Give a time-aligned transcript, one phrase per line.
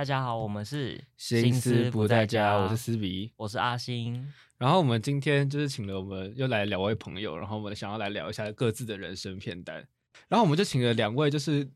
[0.00, 4.32] 大家好，我们是心思不在家，我是思比，我是阿星。
[4.56, 9.86] 然后我们今天就是请了我们又来两位朋友，然后我们想要来聊一下各自的人生片单。
[10.26, 11.68] 然后我们就请了两位，就是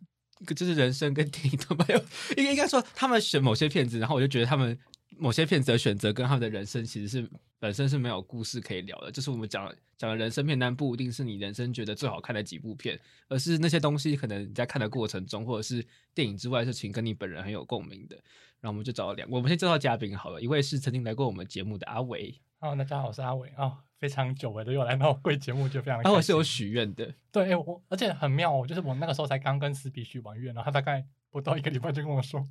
[0.56, 2.00] 就是人生跟电影都没有，
[2.38, 4.78] 应该应该说他们选某些片子，然后我就觉得他们
[5.18, 7.28] 某些片子的选择跟他们的人生其实是
[7.58, 9.10] 本身是没有故事可以聊的。
[9.10, 12.98] 就是我们讲讲的人生片单，不一定是你人生觉得最好看的几部片，
[13.28, 18.16] 而是那些东西可能你在看的过程中，或者是电影之外的事情，跟你本人很有共鸣的。
[18.60, 20.40] 然后我们就找了两，我们先介绍嘉宾好了。
[20.40, 22.40] 一位是曾经来过我们节目的阿伟。
[22.60, 26.00] 哦，大家好，我是阿伟啊、哦，非常久违的又来到贵节目，就非常。
[26.00, 32.48] 阿伟是有许愿的，对，我而且很妙哦，就是我那个时候才刚跟斯比许完愿，然后他大概不到一个礼拜就跟我说，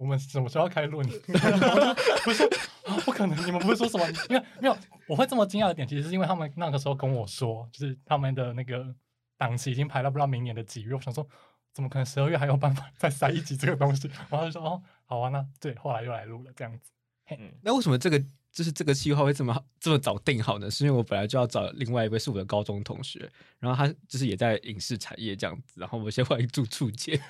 [0.00, 1.02] 我们什么时候要开录？
[2.24, 2.42] 不是
[2.86, 4.06] 啊，不可能，你们不会说什么？
[4.30, 4.74] 因为没有，
[5.06, 8.94] 我会这么惊讶的点，其实是因为他们那个时候跟我说，就是他们的那个
[9.36, 11.28] 档期已经排到不知道明年的几月，我想说，
[11.74, 14.08] 怎么可能十二月还有办法再塞一集这个东西？
[14.30, 16.90] 然后就说哦，好啊，那对，后来又来录了这样子。
[17.28, 18.18] 嗯，那为什么这个？
[18.52, 20.70] 就是这个计划会这么这么早定好呢？
[20.70, 25.80] 是因为我本来就要找另外一位是我的高中同学，然后他就是也在影视产业这样子。
[25.80, 27.20] 然后我们先欢迎柱柱姐。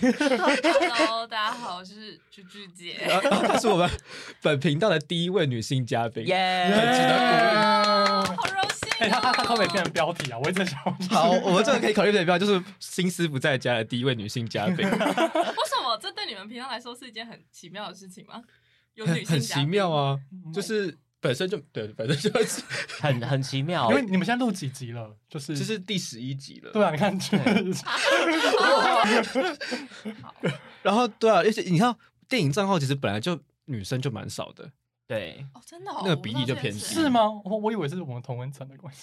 [0.00, 2.96] Hello，大家好，我是柱柱姐。
[3.00, 3.90] 然后她是我们
[4.40, 8.36] 本频道的第一位女性嘉宾，耶，很值得鼓励。
[8.36, 8.88] 好荣幸。
[9.00, 10.38] 哎，他他他可不可以变成标题啊？
[10.38, 10.78] 我一直想。
[11.10, 14.78] 好，我们这个可以考虑的标就是心思不在家的第一位女性嘉宾。
[14.88, 15.98] 为什么？
[16.00, 18.42] 这对你们平常来说是一件很奇妙的事情吗？
[19.06, 20.18] 很很奇妙啊，
[20.52, 22.62] 就是本身就对，本身就 是
[23.00, 23.88] 很很奇妙。
[23.90, 25.14] 因为你们现在录几集了？
[25.28, 26.72] 就是这是第十一集了。
[26.72, 27.16] 对啊，你看，
[30.82, 31.94] 然后对啊，而且你看
[32.28, 34.70] 电影账号其实本来就女生就蛮少的，
[35.06, 37.28] 对哦，真的，那个比例就偏低，是吗？
[37.44, 39.02] 我我以为是我们同温层的关系。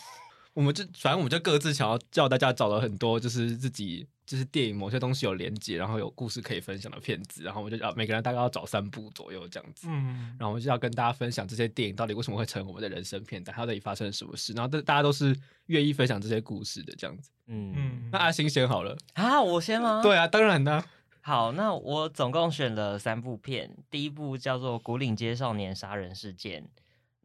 [0.57, 20.01] 我们就反正我们就各自想要叫大家找了很多，就是自己就是电影某些东西有连接，然后有故事可以分享的片子，然后我们就要每个人大概要找三部左右这样子，嗯，然后我们就要跟大家分享这些电影到底为什么会成为我们的人生片段，它到底发生了什么事，然后大家都是愿意分享这些故事的这样子，嗯，那阿星先好了啊，我先吗？
[20.01, 20.83] 对啊，当然呢。
[21.21, 26.63] 好，那我总共选了三部片，第一部叫做《古岭街少年杀人事件》。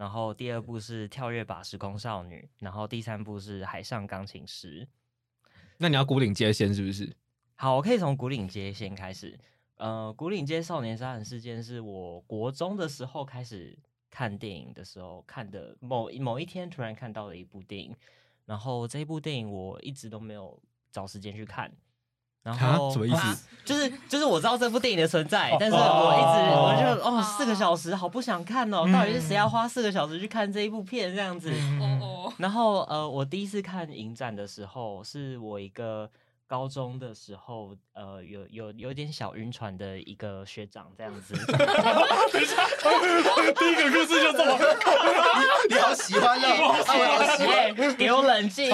[0.03, 4.89] 然后第二部是跳跃吧时空少女，然后第三部是海上钢琴师。
[5.79, 7.15] 那你要古岭街先是不是？
[7.55, 9.39] 好，我可以从古岭街先开始。
[9.77, 13.79] 呃，古岭街少年杀人事件是我国中的时候开始
[14.11, 17.95] 看电影的时候看的某某一天突然看到的一部电影，
[18.45, 21.73] 然后这一部电影我一直都没有找时间去看。
[22.42, 23.44] 然后什么意思？
[23.64, 31.53] 就是就是我知道这部电影的存在，但是我一直我就哦四个小时好不想看哦，到底是谁要花四个小时去看这一部片这样子？
[32.38, 36.10] 然后呃，我第一次看影展的时候，是我一个。
[36.53, 41.33] 高中的时候，呃，有有有点小晕船的一个学长这样子。
[42.31, 42.67] 等一下，
[43.59, 44.59] 第一个故事就这么，
[45.71, 48.69] 你好喜欢哦， 我好喜欢，给我冷静。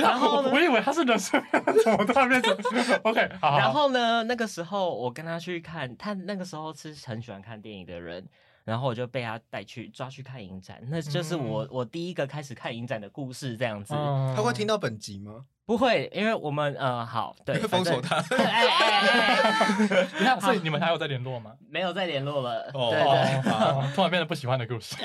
[0.00, 1.42] 然后呢，我以为他是人生
[1.82, 2.56] 怎么突然变成
[3.02, 8.24] ？OK，然后呢，那个时候我跟他去看，他那个时候是很喜欢看电影的人，
[8.64, 13.94] 然后我就被他带去抓去看影展，那就是我我第一个开始看影展的故事这样子。
[13.94, 15.44] 他会听到本集吗？
[15.66, 18.16] 不会，因为我们呃，好，对，封锁他。
[18.36, 21.52] 哎 哎哎，你看， 所以你们还有在联络吗？
[21.68, 22.68] 没有再联络了。
[22.74, 24.96] 哦，对对， 突然变得不喜欢的故事。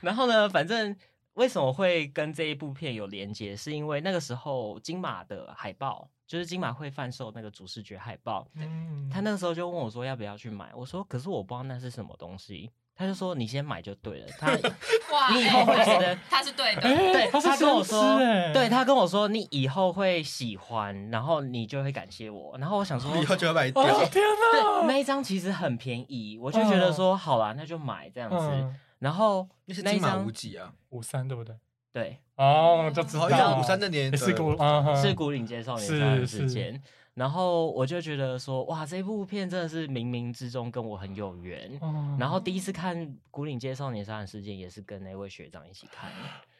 [0.00, 0.96] 然后呢，反正
[1.34, 3.56] 为什么会跟这一部片有连接？
[3.56, 8.46] 是因为那个时候金马的海报，就是金马会贩售那个主视觉海报。
[8.54, 9.08] 嗯。
[9.12, 12.70] 他那个时候就问我说要不要去买，我说可是我不知道那是什么东西。
[12.96, 14.52] 他就说：“你先买就对了。”他，
[15.32, 16.82] 你以后会觉得 他是对的。
[16.82, 18.18] 对，他跟我说，
[18.52, 22.58] 对他跟我说，你以后会喜欢，然后你就会感谢我。
[22.58, 23.82] 然后我想说， 以后就要买掉。
[24.08, 24.86] 天哪！
[24.86, 28.74] 那一张其实很便宜，我就觉得说，好啦，那就买这样子。
[29.00, 30.72] 然后那是金马五几啊？
[30.90, 31.56] 五三对不对？
[31.92, 32.18] 对。
[32.36, 34.56] 哦，就知道五三那年是古
[34.96, 36.80] 是古岭街少年杀人事件。
[37.14, 41.76] 然后我就觉得说，哇，这部片真的是冥冥之中跟我很有缘。
[41.82, 42.96] 嗯、然后第一次看
[43.30, 46.10] 《古岭街少年杀人事件》也是跟那位学长一起看。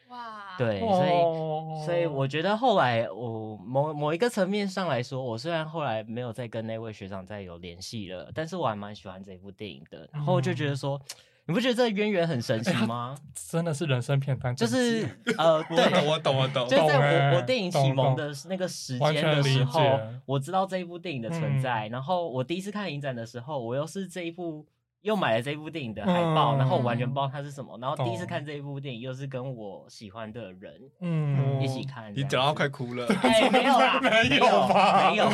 [0.09, 10.07] 哇，对，所以所以我觉得后来我某某一个层面上来说，我虽然后来没有再跟那位学长再有联系了，但是我还蛮喜欢这部电影的。
[10.11, 10.97] 然后我就觉得说。
[10.97, 11.15] 嗯
[11.47, 13.15] 你不觉得这个渊源很神奇吗？
[13.49, 15.05] 真的是人生片段，就是
[15.37, 21.87] 呃， 对，我懂，我懂，就是在我我电影启蒙的那个时间的时候，我知道这一部电影的存在。
[21.89, 24.65] 然后我第一次看影展的时候，我又是这一部
[25.01, 27.77] 又买了这一部电影的海报，然后我完全不知道它是什么。
[27.81, 33.05] 然后第一次看这一部电影，又是跟我喜欢的人嗯一起看，你讲到快哭了。
[33.23, 34.67] 哎，没有啦，没有，
[35.09, 35.29] 没有。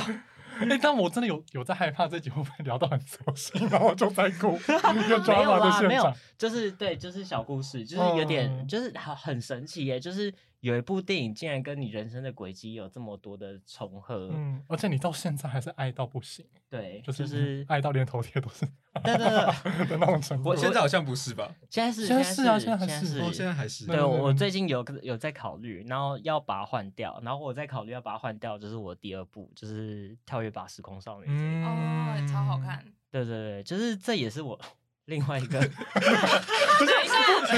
[0.60, 4.60] 哎，但我真的有有在害怕这集会不会聊到很熟悉， 然后我就在哭，
[5.10, 10.34] 有抓马的现场，没有，就是对，就是小故事，就是有点，嗯、就是很很神奇耶，就是。
[10.60, 18.66] 有一部电影竟然跟你人生的轨迹有这么多的重合，嗯，而且你到现在还是爱到不行，对，就是爱到连头贴都是，
[19.04, 20.50] 对对对 的那种程度。
[20.50, 21.54] 我现在好像不是吧？
[21.70, 23.86] 现在是，现在是啊，现在还是，现在还是。
[23.86, 31.28] 对，我最近有有在考虑，然后要把它换掉，然后我在考虑要把它换掉，就是我第二部，就是《跳跃吧时空少女》。
[31.64, 32.84] 哦，超好看。
[33.10, 34.60] 对对对，就是这也是我。
[35.08, 35.66] 另外一个，没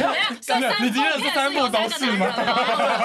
[0.02, 0.10] 有，
[0.40, 2.28] 真的，你今天是三部都是吗？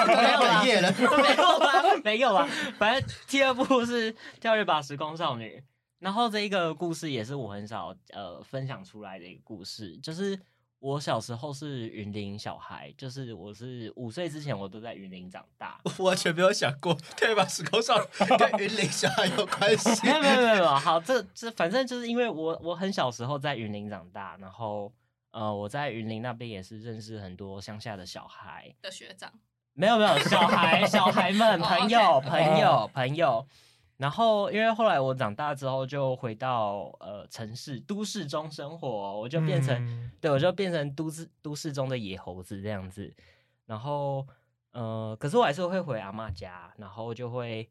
[0.07, 0.39] 没有
[0.81, 1.71] 了，没有吧，
[2.03, 2.47] 没有了。
[2.77, 5.57] 反正第二部是《跳跃吧时空少女》，
[5.99, 10.39] 然后这一个故事也是我很少呃分享出来的一个故事，就是。
[10.79, 17.45] 我小时候是云林小孩，就是我是五岁之前我都在云林长大， 我完全没有想过对吧？
[17.47, 17.97] 时空少
[18.37, 20.05] 跟云林小孩有关系？
[20.05, 24.93] 没有没有没有，好，这这反正就是因为我我很小时候在云林长大，然后
[25.31, 29.31] 呃我在云林那边也是认识很多乡下的小孩的学长，
[29.73, 33.47] 没有没有小孩小孩们朋友朋友朋友。
[33.97, 38.87] 然后，因为后来我长大之后就回到呃城市都市中生活，
[39.19, 43.13] 我就变成、嗯、对，我就变成都市都市中的野猴子这样子。
[43.65, 44.27] 然后
[44.71, 47.69] 呃，可是我还是会回阿嬷家，然后就会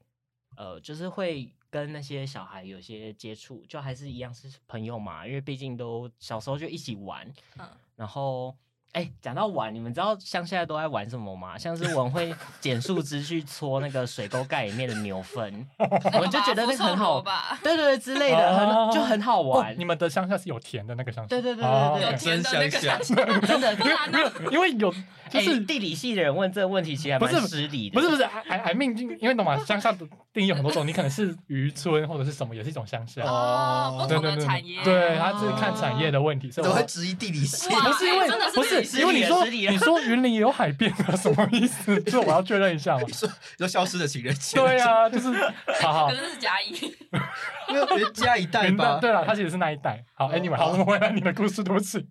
[0.56, 8.56] 呃，就是会跟那些小孩有些接触，就还是一样是朋友嘛，因为毕竟都小时候就一起玩，嗯，然后。
[8.94, 11.58] 哎，讲到玩，你们知道像现在都在玩什么吗？
[11.58, 17.20] 像是我们会捡树枝去搓那个水沟盖里面的牛粪， 我就觉得那个很好，
[17.61, 19.75] 对对对之类的，很就很好玩。
[19.76, 21.29] 你们的乡下是有田的那个乡下？
[21.29, 22.96] 对对对对对，真乡下，
[23.44, 23.85] 真的，因
[24.23, 24.94] 为因为有
[25.29, 27.94] 就是地理系的人问这个问题，其实还蛮失礼的。
[27.94, 29.58] 不是不是，还还命，因为懂吗？
[29.64, 34.06] 乡下的定义有很多种，你可能是渔村或者是什么，也是一种乡下哦。
[34.08, 38.84] 不同的产业，对，他是看产业的问题，所以我会质疑地理系，不是因为不是。
[38.99, 42.01] 因为你说你说云林也有海边啊，什么意思？
[42.03, 43.07] 这我要确认一下嘛。
[43.13, 43.29] 说
[43.59, 44.57] 说消失的情人节。
[44.57, 45.33] 对啊，就是
[45.83, 46.09] 好好。
[46.09, 46.73] 可能是嘉义，
[47.69, 48.99] 因为嘉义一带吧。
[49.01, 50.05] 对了，他其实是那一代。
[50.15, 52.07] 好，Anyway，好，我们回来你的故事，对不起。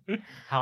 [0.48, 0.60] 好，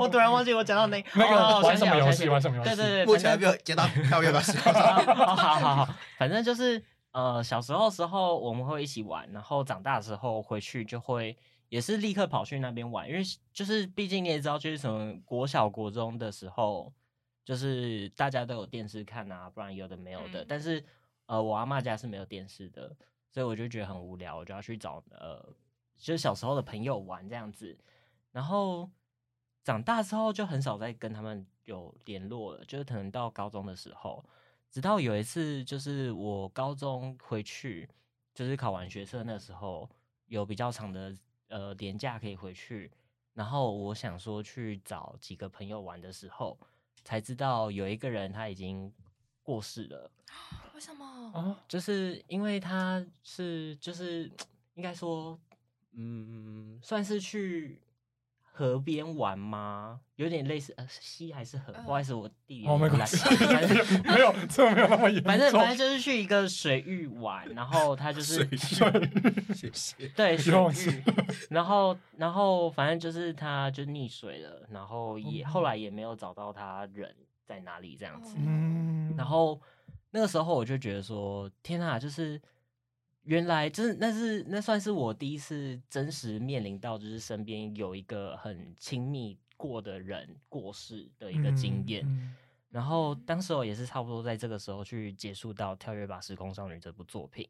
[0.00, 2.70] 我突然忘记我讲到那那个玩什么游戏，玩什么游戏。
[2.70, 4.72] 对对对，目前还没有接到跳跃吧时空。
[4.72, 11.36] 好好好好，反正就是呃，小时候时候我们会一起玩，然后长大的时候回去就会。
[11.68, 13.22] 也是立刻跑去那边玩，因为
[13.52, 16.90] 就是毕竟你也知道，就是什么国小国中的时候，
[17.44, 20.42] 就是大家都有电视看啊，不然有的没有的。
[20.42, 20.82] 嗯、但是
[21.26, 22.96] 呃，我阿妈家是没有电视的，
[23.30, 25.38] 所以我就觉得很无聊，我就要去找呃，
[25.98, 27.78] 就是小时候的朋友玩这样子。
[28.32, 28.90] 然后
[29.62, 34.24] 长大之后就很少再跟他们有联络了，就是可能到高中的时候，
[34.70, 37.86] 直到有一次就是我高中回去，
[38.34, 39.90] 就是考完学测那时候
[40.28, 41.14] 有比较长的。
[41.48, 42.90] 呃，年假可以回去，
[43.34, 46.58] 然后我想说去找几个朋友玩的时候，
[47.04, 48.92] 才知道有一个人他已经
[49.42, 50.10] 过世了。
[50.74, 51.04] 为什么？
[51.34, 54.30] 啊，就是因为他是就是
[54.74, 55.38] 应该说，
[55.92, 57.80] 嗯，算是去。
[58.58, 60.00] 河边玩吗？
[60.16, 61.72] 有点类似，呃，溪还是河？
[61.84, 63.06] 不好意思，我地理不来。
[64.02, 65.30] 没有，这没有那么严重。
[65.30, 70.52] 反正反正就是去一个水域玩，然后他就是水域，对水
[70.90, 71.04] 域，
[71.50, 77.14] 然后然后反正就是他就溺水了，然后也后来也没有找到他人
[77.46, 78.36] 在哪里这样子。
[79.16, 79.60] 然后
[80.10, 82.42] 那个时候我就觉得说，天啊，就是。
[83.28, 92.02] 原来就是那是那算是我第一次真实面临到，就是身边有一个很亲密过的人过世的一个经验。
[92.06, 92.34] 嗯嗯、
[92.70, 97.46] 然后当时我也是差不多在这个时候去结束到《跳跃吧时空少女》这部作品。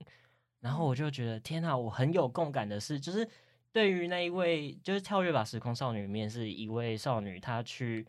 [0.58, 3.28] 然后我就觉得天哪，我很有共感的是，就是
[3.70, 8.04] 对于那一位就是《跳跃吧时空少女》里面是一位少女，她去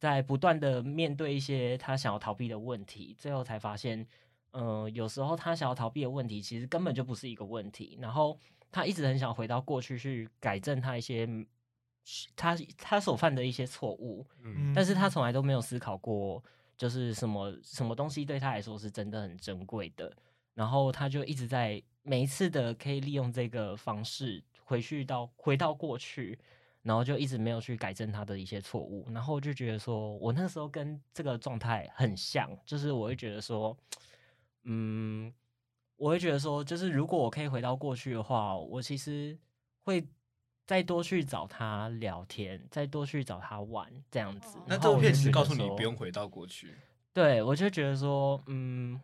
[0.00, 4.04] 在不断的面对一些她想要逃避的问题，最后才发现。
[4.56, 7.98] 嗯、呃，有时候他想要逃避的问题，其实根本就不是一个问题。
[8.00, 8.38] 然后
[8.70, 11.28] 他一直很想回到过去去改正他一些
[12.36, 16.42] 他他所犯的一些错误，嗯，但是他从来都没有思考过，
[16.76, 20.14] 就是什么什么东西对他来说是真的很珍贵的。
[20.54, 26.38] 然后他就一直在每一次的可以利用这个方式回去到回到过去，
[26.82, 29.04] 然后就一直没有去改正他的一些错误。
[29.10, 33.76] 然后就觉得说我那时候跟这个状态很像，就是我会觉得说。
[34.64, 35.32] 嗯，
[35.96, 39.38] 我会觉得说，就是如果我可以回到过去的话，我其实
[39.84, 40.04] 会
[40.66, 44.58] 再多去找他聊天，再多去找他玩这样子。
[44.66, 46.74] 那这部片其实告诉你不用回到过去。
[47.12, 49.00] 对，我就觉得说，嗯，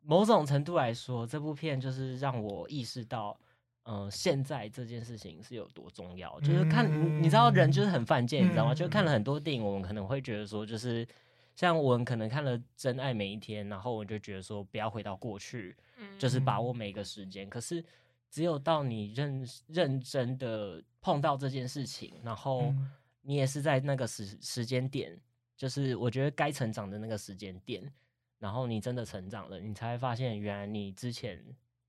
[0.00, 3.38] 某种程度来说，这部片就是让我意识到，
[3.84, 6.38] 嗯、呃，现在这件事情是有多重要。
[6.40, 8.74] 就是看，嗯、你知道，人就是很犯贱，嗯、你知道吗？
[8.74, 11.06] 就看了很多电影，我们可能会觉得说，就是
[11.54, 17.48] 像我们可能看了《真爱每一天》，然后我就觉得说，不要回到过去，嗯就是把握每个时间。
[17.48, 17.84] 可是，
[18.30, 22.74] 只有到你认认真的碰到这件事情，然后
[23.22, 25.16] 你也是在那个时时间点，
[25.56, 27.92] 就是我觉得该成长的那个时间点。
[28.40, 31.42] 然后你真的成长了，你才会发现原来你之前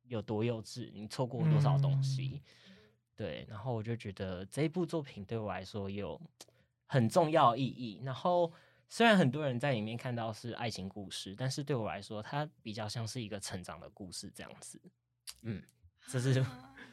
[0.08, 2.42] 有多幼稚，你错过多少东西。
[2.70, 2.76] 嗯、
[3.14, 6.22] 对，然后我就觉得这一部作品对我来说有
[6.86, 8.00] 很重要意义。
[8.06, 8.50] 然后
[8.90, 14.80] 虽然很多人在里面看到是爱情故事，但是对我来说，它比较像是一个成长的故事这样子。
[15.42, 15.62] 嗯，
[16.08, 16.46] 这是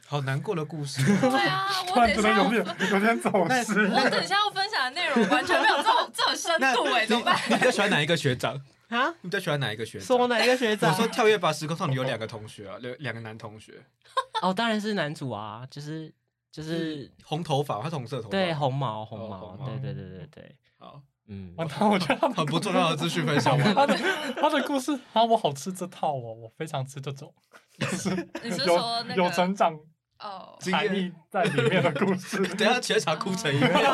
[0.05, 1.01] 好难过的故事。
[1.21, 3.87] 对啊， 我等一下有点有点走失。
[3.87, 7.39] 我等一下要分享的内容完全没有这种这种深度哎，怎么办？
[7.49, 8.59] 你比较喜欢哪一个学长？
[8.89, 10.05] 啊，你比较喜欢哪一个学长？
[10.05, 10.91] 说哪一个学长？
[10.91, 13.81] 我说跳跃吧时空少女有两个同学啊，两两个男同学。
[14.41, 16.13] 哦，当然是男主啊，就是
[16.51, 20.55] 就是红头发，他是红色头发，对，红毛红毛，对对对对对。
[20.77, 23.57] 好，嗯，我觉得他很不重要的资讯分享。
[23.57, 23.97] 他的
[24.35, 27.33] 他的故事啊，我好吃这套哦，我非常吃这种，
[28.43, 29.73] 你是说有成长
[30.19, 32.37] 哦，含义在里面的故事。
[32.55, 33.89] 等下全场哭成一片，没有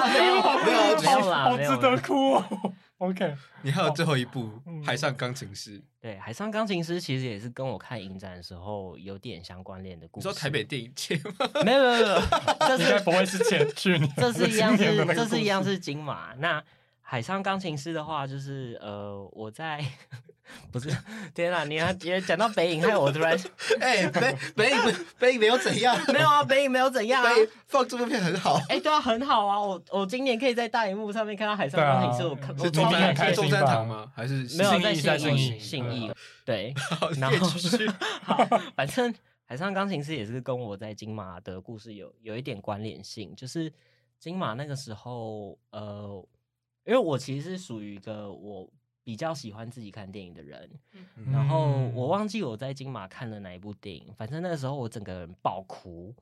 [1.02, 2.74] 没有啦，好值得哭哦。
[2.98, 3.34] OK，
[3.64, 4.50] 你还有最后一部
[4.86, 5.80] 《海上钢琴师》。
[6.02, 10.28] 对，《海上钢琴师》其实也是跟我看影展的时候有点相关联的故事。
[10.28, 11.50] 你说台北电影节吗？
[11.64, 12.22] 没有没有没有，
[12.68, 16.34] 这是不会是前去年，这是一样是这是一样是金马。
[16.40, 16.60] 那
[17.10, 19.84] 《海上钢琴师》的话，就是呃，我在。
[20.72, 20.90] 不是，
[21.36, 21.64] 天哪！
[21.64, 23.38] 你要直接讲到北影，害我突然
[23.82, 24.78] 哎，北北影
[25.20, 27.30] 北影没有怎样， 没有啊，北影没有怎样啊，
[27.68, 34.12] 放这部片很好，哎，对啊，很好啊，我我今年可以在大荧幕上面看到《海上钢琴师》，我看是中山台中山堂吗？
[34.16, 36.12] 还是没有在信义信义？
[36.44, 36.74] 对，
[37.20, 37.48] 然后
[38.24, 38.44] 好，
[38.76, 39.14] 反正
[39.46, 43.72] 《海上钢琴师》也是跟我在金马的故事有有一点关联性，就是
[44.20, 46.26] 金马那个时候，呃，
[46.90, 48.70] 因为我其实是属于一个我。
[49.02, 50.70] 比较喜欢自己看电影的人，
[51.16, 56.14] 嗯、然后我忘记我在金马看了哪一部电影，反正那个时候我整个人爆哭，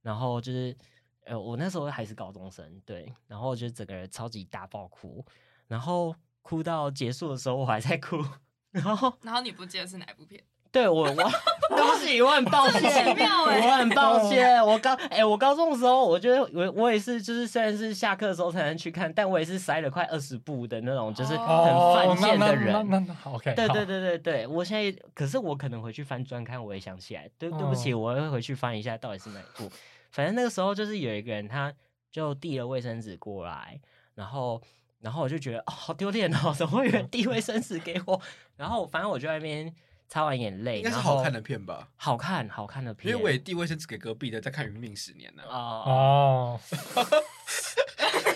[0.00, 0.76] 然后就是
[1.24, 5.24] 呃，我那时候还是高中生，对，然后就整个人超级大爆哭，
[5.66, 8.24] 然后哭到结束的时候我还在哭，
[8.70, 10.40] 然后然后你不记得是哪一部片？
[10.72, 14.64] 对我，我对不起，我很抱歉，我很抱歉。
[14.64, 21.46] 我高哎、欸，我高中的时候，我觉得我我也是，就是虽然是下课的时候才能去看，但我也是塞了快二十部的那种，就是很
[21.94, 22.72] 犯贱的人。
[22.88, 23.54] 那那好，OK。
[23.54, 27.28] 对对对对对，我现在可是我可能回去翻专刊，我也想起来。
[27.38, 29.70] 对对不起，我会回去翻一下到底是哪一部。
[30.10, 31.72] 反正那个时候就是有一个人，他
[32.10, 33.80] 就递了卫生纸过来，
[34.14, 34.60] 然后
[35.00, 38.20] 然后我就觉得哦，好丢脸哦，怎么会有人递卫生纸给我？
[38.56, 39.74] 然后反正我就在那边。
[40.08, 41.88] 擦完眼泪，应该是好看的片吧？
[41.96, 43.12] 好看，好看的片。
[43.12, 45.42] 因为我也递卫生纸给隔壁的，在看《余命十年》呢。
[45.48, 46.60] 哦，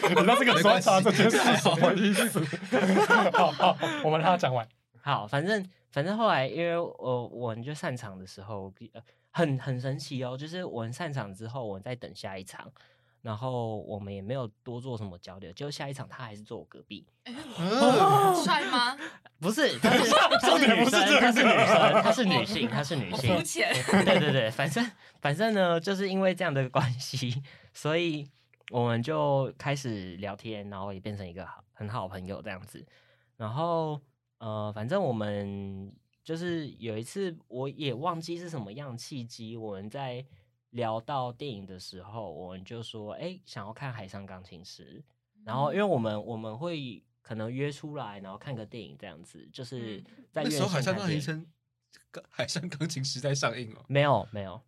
[0.03, 2.45] 你知道这个刷擦这件事是什么意思？
[3.33, 4.67] 好好，我们让他讲完。
[5.01, 8.73] 好，反正反正后来，因为我我们就散场的时候，
[9.31, 12.71] 很很神奇哦，就是我们散场之后，我们在等下一场。
[13.23, 17.07] 然后我们也没有多做什么交流，就下一场他还是坐我隔壁。
[18.43, 18.97] 帅吗？
[19.39, 20.11] 不是，他 是
[20.41, 23.31] 他是女生，他是女生，他是女性，他是女性。
[24.05, 27.43] 对对对，反正反正呢，就是因为这样的关系，
[27.75, 28.27] 所以
[28.71, 32.85] 我们就开始聊天，然后也变成一个好很好朋友这样子。
[33.37, 34.01] 然后
[34.39, 35.93] 呃，反正我们
[36.25, 40.25] 就是有一次，我也忘记是什么样契机，我们在。
[40.71, 45.03] 聊到电影的时候，我们就说：“哎、欸，想要看《海上钢琴师》。”
[45.45, 51.31] 然后，因为我们我们会可能约出来，然后看个电影这样子，就是在那时候《海上钢琴师》
[52.29, 53.85] 《海上钢琴师》在上映哦。
[53.89, 54.61] 没有没有，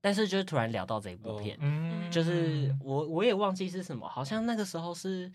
[0.00, 5.32] 但是就是突然聊到这一部片，哦、就是我我也忘记是什么，好像那个时候是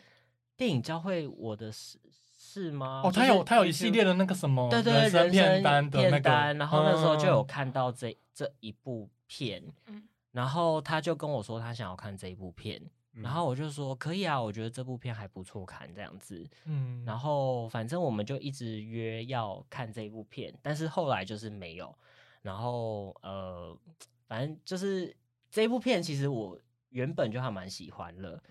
[0.56, 2.00] 电影教会我的事
[2.38, 3.02] 是吗？
[3.04, 9.10] 哦，他有他有一系列的那个什么，对对对，人生片单的那个，然后那时候就有看到这、嗯、这一部。
[9.30, 9.64] 片，
[10.32, 12.82] 然后他就跟我说他想要看这一部片，
[13.14, 21.96] 嗯、然后我就说可以啊，我觉得这部片还不错看这样子，嗯，然后反正我们就一直约要看这一部片，但是后来就是没有，
[22.42, 23.78] 然后呃，
[24.28, 25.16] 反正就是
[25.52, 26.60] 这一部片其实我
[26.90, 28.42] 原本就还蛮喜欢了，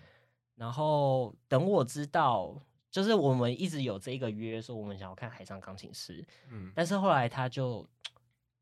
[0.55, 2.55] 然后等我知道，
[2.89, 7.85] 就是我们一直有这个约说我们想要看《海上钢琴师》，嗯，但是后来他就。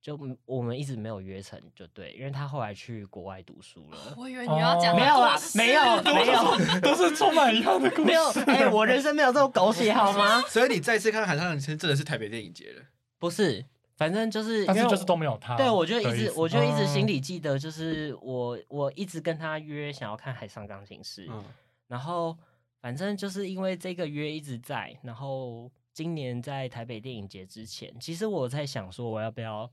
[0.01, 3.97] 就我们一直没有约成，就对，因为他后来去国外读书了。
[4.15, 8.03] 我以为你要讲没有啦，没有没有， 都是充满遗憾的故事。
[8.03, 10.41] 没有，哎，我人生没有这种狗血好吗？
[10.47, 12.83] 所以你再次看《海上钢琴师》真的是台北电影节了？
[13.19, 15.57] 不是，反正就是，但是就是都没有他。
[15.57, 21.43] 对，我就一直，我就一直心里记得，就是我我一直跟他约想要看《海上钢琴师》，嗯，
[21.87, 22.37] 然后
[22.79, 29.69] 反正就是因为这个约一直在，然后今年在台北电影节之前，其实我在想说我要不要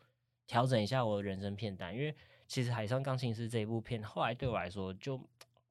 [0.47, 2.15] 调整一下我的人生片单，因为
[2.47, 5.21] 其实《海上钢琴师》这一部片后来对我来说就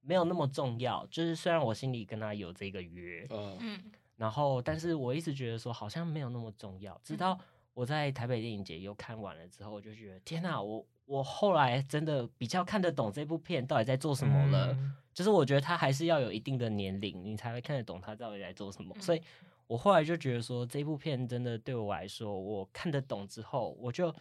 [0.02, 3.80] 没有那么重要，就是虽然我心里跟他有这个约，嗯。
[4.16, 6.98] 然后，但是我一直觉得说好像没有那么重要。
[7.04, 7.38] 直到
[7.74, 14.72] 我在台北电影节又看完了之后，我就觉得天哪，我我后来真的比较看得懂这部片到底在做什么了。
[14.74, 18.96] 嗯、就是我觉得他还是要有一定的年龄，你才会看得懂他到底在做什么。
[19.00, 19.22] 所以
[19.66, 24.14] 我后来就觉得说这部片真的对我来说，我看得懂之后，我就。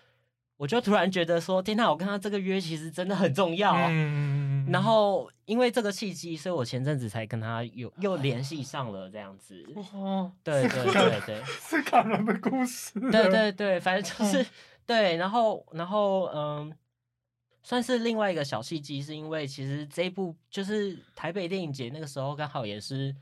[0.62, 3.74] 我就突然觉得说，天呐，我跟他这个约其实真的很重要。
[3.90, 9.66] 嗯、然后因为这个契机，所以我前阵子才跟他有又联系上了这样子。
[9.92, 12.92] 哦，对对对对，是感人 的故事。
[13.10, 14.46] 对对对，反正就是、嗯、
[14.86, 15.16] 对。
[15.16, 16.72] 然后然后嗯，
[17.64, 23.12] 算是另外一个小契机，是因为其实这一部就是台北电影节那个时候，刚好也是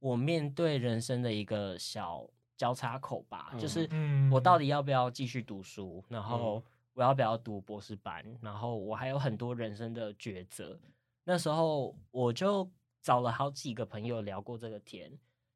[0.00, 2.28] 我面对人生的一个小
[2.58, 3.52] 交叉口吧。
[3.54, 3.88] 嗯、就是
[4.30, 6.62] 我到底要不要继续读书，然后。
[6.94, 8.24] 我要不要读博士班？
[8.42, 10.78] 然后我还有很多人生的抉择。
[11.24, 12.68] 那时候我就
[13.00, 15.10] 找了好几个朋友聊过这个天，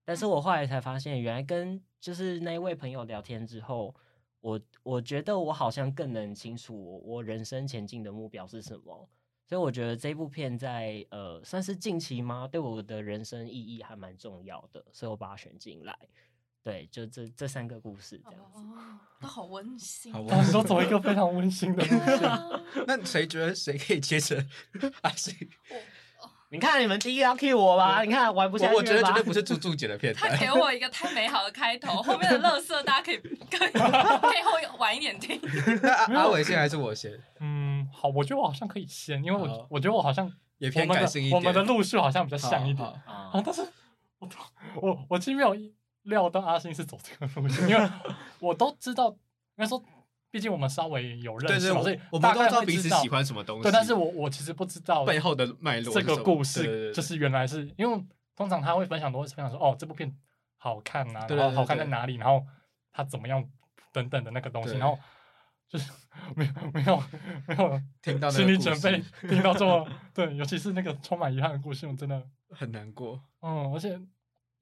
[0.04, 3.94] 但是我后来才发现，原来跟就是那位朋友聊天之后，
[4.40, 9.08] 我我觉得我好像更能清楚我，我人生前进的目标是什么。
[9.46, 12.48] 所以我觉得这部片在呃算是近期吗？
[12.50, 15.98] 对我的人生意义还蛮重要的，所以我把它选进来。
[16.64, 20.14] 对，就这这三个故事这样子，哦、都好温馨。
[20.14, 22.20] 我们都走一个非常温馨的路线。
[22.88, 24.42] 那谁觉得谁可以接着
[25.02, 25.36] 阿信？
[26.48, 28.02] 你看你们第一个要 cue 我吧？
[28.02, 28.74] 你看玩不下去。
[28.74, 35.38] 我觉得绝对不是猪猪姐的片 段他给我一个太美好的开头，后面的乐色大家可以可以可以后晚一点听。
[36.08, 37.12] 阿阿伟先还是我先？
[37.40, 43.32] 嗯，好，我觉得我好像可以先，因为我好我觉得我好像也偏感性一点，我们的路数好像比较像一点啊。
[43.44, 43.60] 但是
[44.18, 44.28] 我
[44.80, 45.54] 我我其实没有。
[46.04, 47.90] 料到阿信是走这个路线，因为
[48.40, 49.16] 我都知道，应
[49.56, 49.82] 该说，
[50.30, 53.62] 毕竟我们稍微有认识嘛，所以我们都知道彼此喜欢什么东西。
[53.62, 55.92] 对，但是我我其实不知道背后的脉络。
[55.94, 58.04] 这个故事就是原来是因为
[58.36, 60.14] 通常他会分享都会分享说，哦，这部片
[60.56, 62.44] 好看呐，然后好看在哪里，然后
[62.92, 63.44] 他怎么样
[63.92, 64.98] 等等的那个东西，然后
[65.68, 65.90] 就是
[66.36, 67.02] 没有没有
[67.46, 73.18] 没有听到心理准备听到这么对，尤其是那个充满遗憾的故事，我真的很难过。
[73.40, 73.98] 嗯，而且。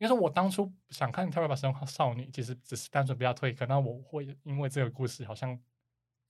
[0.02, 5.56] 因为说我当初想看《跳跃吧神话少女》，其实只是单纯比较推，可能我会因为这个故事好像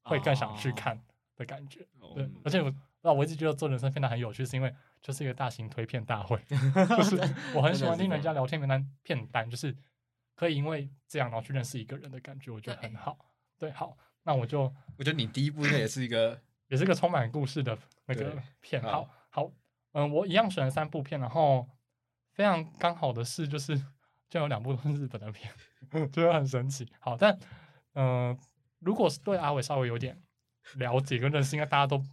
[0.03, 1.03] 会更想去看
[1.35, 1.89] 的感觉。
[1.99, 2.15] Oh.
[2.15, 6.39] 对，而且我那我一直觉得做人生片段很有趣，是因为就是一个大型推片大会，
[6.99, 7.17] 就是
[7.55, 9.75] 我很喜欢听人家聊天片单片单，就是
[10.35, 13.17] 可以因为这样然后去认识一个人的感觉，我觉得很好。
[13.57, 14.65] 对，好，那我就
[14.99, 18.83] 我觉得你第一部应该也是一个 也是个充满故事的那个片。
[18.83, 19.51] 好，好，
[19.93, 21.67] 嗯，我一样选了三部片，然后。
[22.43, 23.81] 非常刚好的事就是，
[24.29, 25.49] 就有两部都是日本的片，
[26.11, 26.85] 觉得很神奇。
[26.99, 27.33] 好，但
[27.93, 28.39] 嗯、呃，
[28.81, 30.21] 如果是对阿伟稍微有点
[30.75, 32.05] 了解跟认识，应该大家都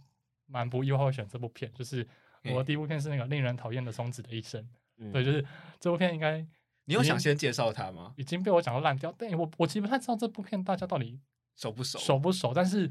[0.46, 1.68] 蛮不意外会选这部片。
[1.74, 2.06] 就是
[2.44, 4.64] 我的第一部片是那个令人讨厌的松子的一生。
[4.98, 5.44] 嗯、对，就是
[5.80, 6.38] 这部片应该
[6.84, 8.14] 你有想先介绍它吗？
[8.16, 9.12] 已经被我讲到烂掉。
[9.18, 11.20] 但我我其实不太知道这部片大家到底
[11.56, 12.54] 熟不熟，熟不熟。
[12.54, 12.88] 但是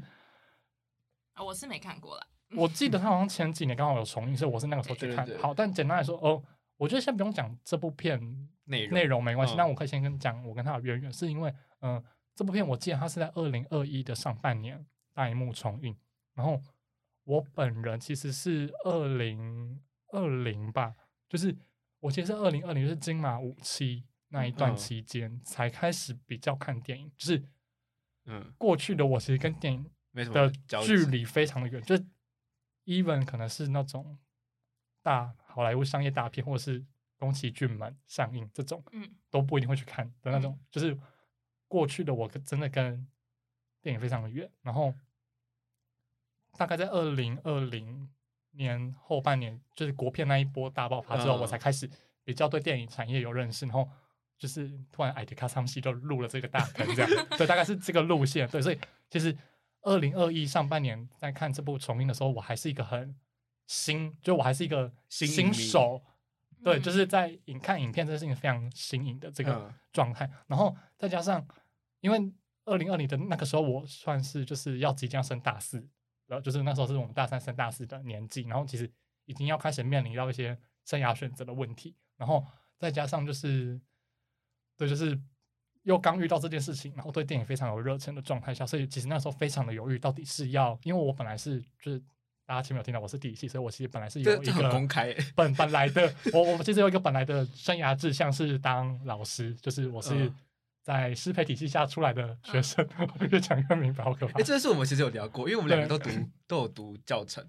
[1.42, 2.26] 我是没看过啦。
[2.54, 5.26] 我记得他好像前几年刚好有重映，所以我是那个时候去看。
[5.38, 6.42] 好，但简单来说，哦。
[6.80, 8.18] 我觉得先不用讲这部片
[8.64, 9.54] 内容，内容没关系。
[9.54, 15.94] 那、嗯、我可以先跟讲我跟他的渊源，是因为嗯、呃，这部片我记得它是在二零二一的上半年大荧幕重映，
[16.32, 16.58] 然后
[17.24, 20.94] 我本人其实是二零二零吧，
[21.28, 21.54] 就是
[21.98, 27.44] 我其实是二零二零就是金马五期那一段期间才开始比较看电影，嗯、就是
[28.24, 30.50] 嗯，过去的我其实跟电影的
[30.82, 32.06] 距离非常的远，就是
[32.86, 34.18] even 可能是那种
[35.02, 35.34] 大。
[35.52, 36.84] 好莱坞商业大片，或者是
[37.18, 40.52] 宫崎骏们上映这种，嗯，都不一定会去看的那种。
[40.52, 40.96] 嗯、就是
[41.68, 43.06] 过去的我真的跟
[43.82, 44.50] 电影非常的远。
[44.62, 44.94] 然后
[46.56, 48.08] 大概在二零二零
[48.52, 51.90] 年后半年，就是国片那一波大爆发之后，嗯、我才开始
[52.24, 53.66] 比较对电影产业有认识。
[53.66, 53.88] 然后
[54.38, 58.48] 就是突然艾迪卡桑西就入了这个大坑，这样 对，大概是这个路线。
[58.48, 58.78] 对，所以
[59.10, 59.36] 其实
[59.82, 63.14] 二零二一上半年在看这部重映的时候，我还是一个很。
[63.70, 66.02] 新，就我还是一个新手，
[66.64, 71.46] 对，就是在影看影片这件事情非常新颖的这个状态，然后再加上，
[72.00, 72.18] 因为
[72.64, 75.78] 二零二零的那个时候，我算是就是要即将升大四，
[76.26, 78.90] 然后就是那时候是我们大三升大四的年纪，然后其实
[79.26, 82.44] 已经要开始面临到一些生涯选择的问题，然后
[82.76, 83.80] 再加上就是，
[84.76, 85.16] 对，就是
[85.84, 92.02] 又刚遇到这件事情，然后对电影非常有热忱的状态下，所以其实那时候非常的犹豫，到底是要，因为我本来是就是
[92.50, 100.28] 大家前面有听到我是地理系，所以我其实本来是有一个公开 本本来的 我我其实有一个本来的生涯志向是当老师，就是我是
[100.82, 102.84] 在师培体系下出来的学生，
[103.30, 104.40] 越讲越明白，好可怕。
[104.40, 106.10] 哎，这是我们其实有聊过，因为我们两个都读
[106.48, 107.46] 都有读教程，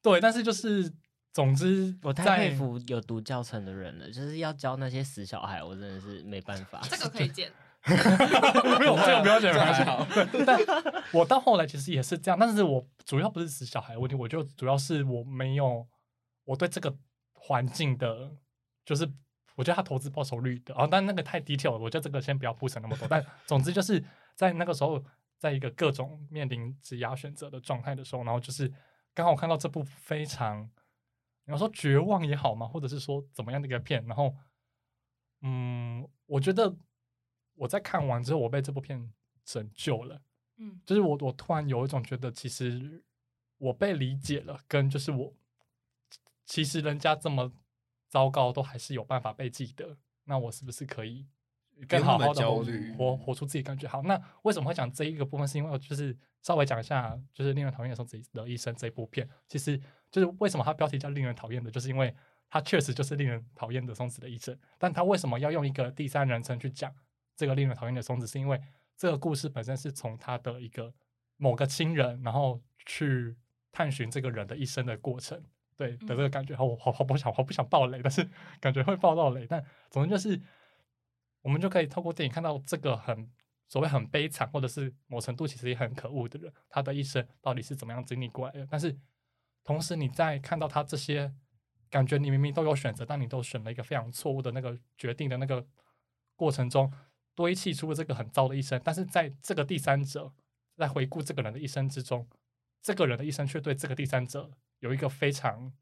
[0.00, 0.92] 对，但是就是。
[1.30, 6.80] 总之，我太佩服有读教程的人了，就是要教那些死小孩，我真的是没办法。
[6.90, 7.52] 这个可以剪，
[8.78, 10.06] 没有这个不要剪，还好。
[10.46, 10.58] 但
[11.12, 15.86] 我到后来其实也是这样，但是我主要不是死小孩的问题，我就主要是我没有
[16.44, 16.94] 我对这个
[17.32, 18.30] 环境的，
[18.84, 19.10] 就是
[19.56, 23.06] 我觉得他投资报酬率的，哦，但那个太 detail 了，我觉得这个先不要铺陈那么多。
[23.08, 25.02] 但总之就是在那个时候，
[25.38, 28.72] 在一个各种面临职涯选择的状态的时候，然后就是
[29.14, 30.70] 刚好看到这部非常。
[31.44, 34.34] 你要说绝望也好嘛，或者是说怎么样的一个片，然后，
[35.40, 36.76] 嗯，我觉得
[37.58, 39.12] 我在看完之后，我被这部片
[39.44, 40.20] 拯救了，
[40.56, 43.02] 嗯，就是我我突然有一种觉得，其实
[43.58, 45.34] 我被理解了，跟就是我
[46.46, 47.52] 其实人家这么
[48.08, 51.26] 糟糕，都还是有办法被记得，那我是不是可以
[51.86, 52.64] 更好好的活
[52.96, 54.02] 活，活出自己感觉好？
[54.02, 55.46] 那为什么会讲这一个部分？
[55.46, 59.80] 是因为我就是稍微讲一下，就是令人讨厌的松子的一生这部片，其实。
[60.10, 62.16] 就是为什么它标题叫令人讨厌的，就是因为
[62.48, 64.58] 他确实就是令人讨厌的松子的一生。
[64.78, 66.90] 但他为什么要用一个第三人称去讲
[67.38, 68.26] 这个令人讨厌的松子？
[68.26, 68.60] 是因为
[68.96, 70.92] 这个故事本身是从他的一个
[71.36, 73.34] 某个亲人，然后去
[73.72, 75.42] 探寻这个人的一生的过程，
[75.76, 76.54] 对的这个感觉。
[76.54, 78.28] 好，我好好不想，好不想爆雷，但是
[78.60, 79.46] 感觉会爆到雷。
[79.46, 80.38] 但总之就是，
[81.40, 83.30] 我们就可以透过电影看到这个很
[83.68, 88.66] 所谓很悲惨，或者是某程度其实也很可恶的人，他的一生到底是怎么样经历过来的。
[88.70, 88.94] 但是。
[89.64, 91.30] 同时，你在看到他这些
[91.90, 95.62] 感觉，你明明都有选择，但你都选了一个非常错误的那个决定的那个
[96.36, 96.90] 过程中，
[97.38, 98.80] 堆砌出了这个很糟的一生。
[98.84, 100.32] 但是在这个第三者
[100.74, 102.26] 在回顾这个人的一生之中，
[102.82, 105.72] 这个人的一生却对这个第三者有一个非常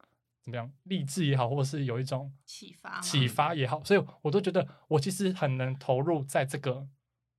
[0.43, 6.87] 怎么样励志也好，或者是有一种启发启发也好，所以我都觉得我其实很能投入在这个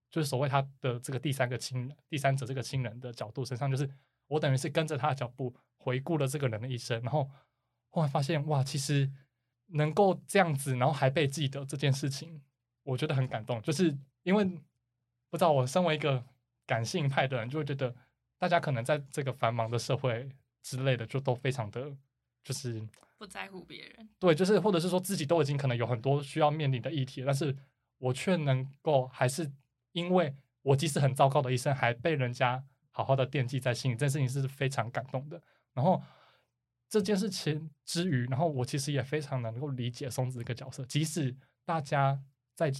[0.09, 3.87] 就是所谓他的这个第三个亲人、第三者这个亲人的角度身上，就是
[4.27, 5.55] 我等于是跟着他的脚步。
[5.79, 7.29] 回顾了这个人的一生，然后
[7.91, 9.09] 后来发现，哇，其实
[9.67, 12.41] 能够这样子，然后还被记得这件事情，
[12.87, 13.61] 我觉得很感动。
[13.61, 14.45] 就是因为
[15.29, 16.23] 不知道，我身为一个
[16.65, 17.93] 感性派的人，就会觉得
[18.37, 20.29] 大家可能在这个繁忙的社会
[20.63, 21.95] 之类的，就都非常的，
[22.43, 22.81] 就是
[23.17, 24.09] 不在乎别人。
[24.17, 27.55] 对，就是或者是说自己都已经可能有很多需要面临的议题，但是
[27.97, 29.51] 我却能够还是
[29.91, 35.41] 因为我即使很糟糕的一生，还被人家好好的惦记在心里，这件事情是非常感动的。
[35.73, 36.01] 然后
[36.89, 42.19] 这件事情之余，然后我其实也非常能够理解松子这个角色，即使大家
[42.57, 42.71] 在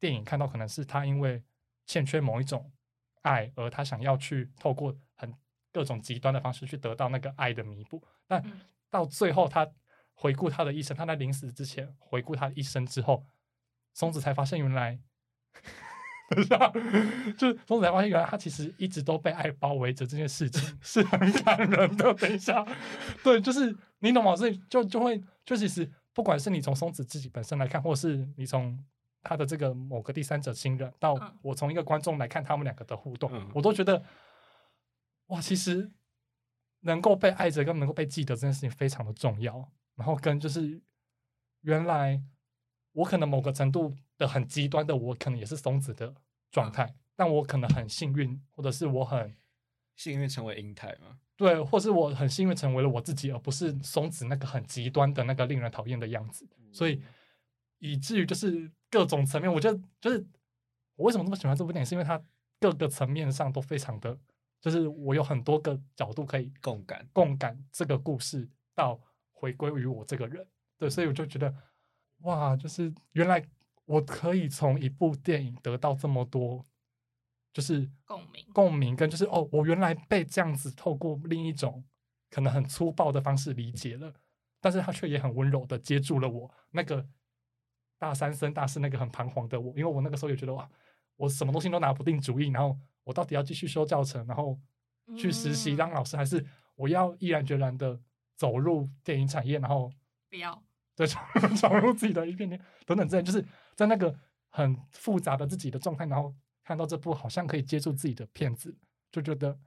[0.00, 1.42] 电影看到可能是他因为
[1.86, 2.72] 欠缺某一种
[3.20, 5.30] 爱，而他想要去透过很
[5.70, 8.42] 各种极端的方式去得到那个爱的弥补，但
[8.88, 9.70] 到最后他
[10.14, 13.26] 回顾他的一生，他在临死之前回顾他的一生之后，
[13.92, 14.98] 松子才发现原来。
[16.28, 16.58] 等一下，
[17.38, 22.12] 就是松子才发现，原来他其实一直都被爱包围着，这件事情 是很感人的。
[22.14, 22.66] 等一下，
[23.22, 24.34] 对，就是你懂吗？
[24.34, 28.76] 所以就就会，就其实不管是你从松子自己本身来看，或是你从
[29.26, 34.02] 他的这个某个第三者亲人，到我从一个观众来看他们两个的互动，嗯、我都觉得，
[35.26, 35.90] 哇，其实
[36.80, 39.72] 能够被爱着跟能够被记得这件事情非常的重要。
[39.96, 40.80] 然后跟就是
[41.62, 42.22] 原来。
[42.96, 46.14] 我可能某个程度的很极端的，我可能也是松子的
[46.50, 49.36] 状态，嗯、但我可能很幸运，或者是我很
[49.96, 51.18] 幸运成为英台嘛？
[51.36, 56.48] 对，或是我很幸运成为了我自己，而不是松子那个很极端的那个令人讨厌的样子。
[56.56, 57.02] 嗯、所以
[57.78, 60.26] 以至于就是各种层面，我觉得就是
[60.96, 62.20] 我为什么这么喜欢这部电影，是因为它
[62.60, 64.18] 各个层面上都非常的，
[64.60, 69.00] 就是我有很多个角度可以共感共感这个故事到
[69.32, 70.46] 回归于我这个人。
[70.78, 71.54] 对，所以我就觉得。
[72.20, 73.46] 哇，就是原来
[73.84, 76.64] 我可以从一部电影得到这么多，
[77.52, 81.84] 就是共鸣，共鸣跟就是哦，我原来被这样子透过另一种
[82.30, 84.14] 可能很粗暴的方式理解了，
[84.62, 87.06] 但是他却也很温柔的接住了我那个
[87.98, 90.68] 大三升大四那个很彷徨的我，因为我那个时候也觉得哇，
[91.16, 94.58] 我什么东西都拿不定主意，然后我到底要继续修教程，然后
[95.16, 97.98] 去实习当老师，还是我要毅然决然的
[98.36, 99.90] 走入电影产业，然后
[100.28, 100.62] 不要。
[100.94, 103.22] 对，闯闯 入自己的一片天，等等，之类。
[103.22, 108.74] 就是在那个很复杂的自己的状态，然后看到这部好像可以接住自己的片子，
[109.12, 109.58] 就觉得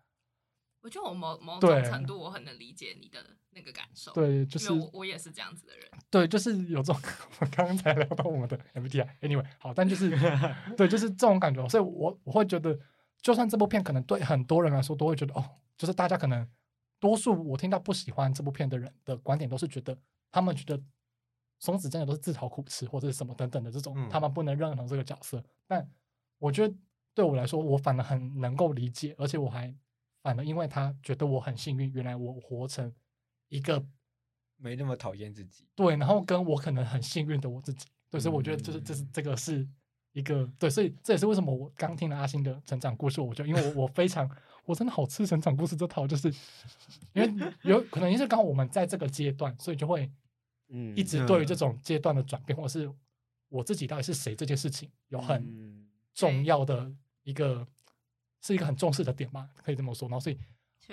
[0.81, 3.19] 我觉得我某某种程度我很能理解你的
[3.51, 4.13] 那个感受。
[4.13, 5.85] 对，就是我我也是这样子的人。
[6.09, 7.01] 对，就是有这种，
[7.39, 10.09] 我刚刚才聊到我们的 MBTI，Anyway，好，但就是
[10.77, 12.79] 对，就是这种感觉，所以我我会觉得，
[13.21, 15.43] 就算这部片可能对很多人来说都会觉得哦，
[15.77, 16.47] 就是大家可能
[16.97, 19.97] 多数我听到不喜欢这部片的人的观点都是觉得，
[20.31, 20.81] 他们觉得
[21.59, 25.43] 松子真的都是自讨苦吃或者是什么等等的这种，嗯、他们不能认同这个角色。
[25.67, 25.85] 但
[26.37, 26.73] 我觉得
[27.13, 29.75] 对我来说，我反而很能够理解，而且我还。
[30.29, 32.93] 反而因为他觉得我很幸运，原来我活成
[33.47, 33.83] 一个
[34.57, 35.65] 没那么讨厌自己。
[35.73, 39.67] 对，然后跟我可能很幸运的我自己，对，所以我觉得就是这是这个是
[40.11, 44.29] 一个对，所以这也是为什么我刚听了阿星的成长故事，我就因为我我非常
[44.65, 46.31] 我真的好吃成长故事这套，就是
[47.13, 50.11] 因为有可能也是刚好我们在这个阶段，所以就会
[50.67, 52.87] 嗯一直对于这种阶段的转变，或者是
[53.47, 57.65] 我自己到底是谁这件事情有很重要的一个。
[58.41, 60.07] 是一个很重视的点嘛，可以这么说。
[60.09, 60.37] 然后，所以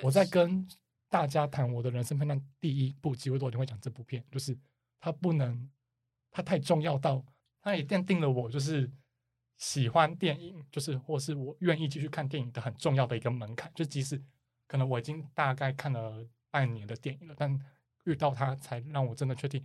[0.03, 0.67] 我在跟
[1.09, 4.59] 大家谈我的人生片段，第一部机会多，我就会讲这部片，就是
[5.01, 5.71] 它不能，
[6.31, 7.25] 它太重要到
[7.63, 8.91] 它也奠定了我就是
[9.57, 13.71] 喜欢电影，就是或是我愿意继续看电影的很重要的一个门槛。
[13.75, 14.21] 就即使
[14.67, 17.59] 可能我已经大概看了半年的电影了，但
[18.05, 19.65] 遇到它才让我真的确定，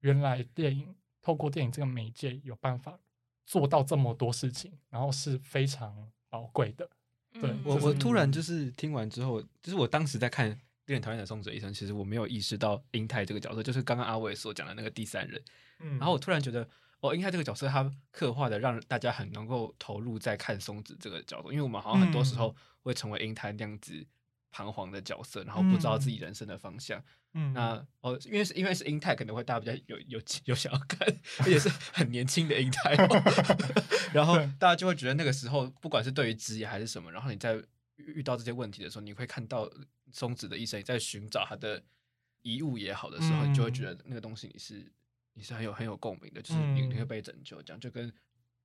[0.00, 2.98] 原来电影透过电影这个媒介有办法
[3.44, 6.88] 做到这么多事情，然后是非常宝贵的。
[7.40, 10.50] 对我，我突然就是听完之后，就是我当时在看
[10.86, 15.42] 《令人讨厌的松子医生》，其实我没有意识到英泰这个角色，就是刚刚阿伟所讲的那个第三人。
[15.80, 16.68] 嗯，然后我突然觉得，
[17.00, 24.06] 哦，英泰这个角色他刻画的让大家很能够投入在看松子这个角度，因为我们好像很多时候会成为英泰那样子
[24.50, 27.02] 彷徨的角色，然后不知道自己人生的方向。
[27.34, 31.06] 嗯，那哦，因为是因为是英泰，可能会大家比较有有有想要看，
[31.40, 32.94] 而且是很年轻的英泰，
[34.14, 37.62] 然后大家就会觉得那个时候，不管是对于职业还是什么，然后你在
[37.96, 39.70] 遇到这些问题的时候，你会看到
[40.10, 41.82] 松子的医生在寻找他的
[42.42, 44.90] 遗物也好的时候，嗯、你就会觉得那个东西你是
[45.34, 48.10] 你是很有很有共鸣的，就是你你会被拯救，这样就跟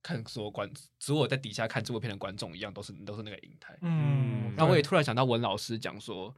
[0.04, 3.76] 看所有观所有在底下看这部片的观众一样，都是都是那个影台。
[3.80, 6.32] 嗯，那我也突然想到文老师讲说。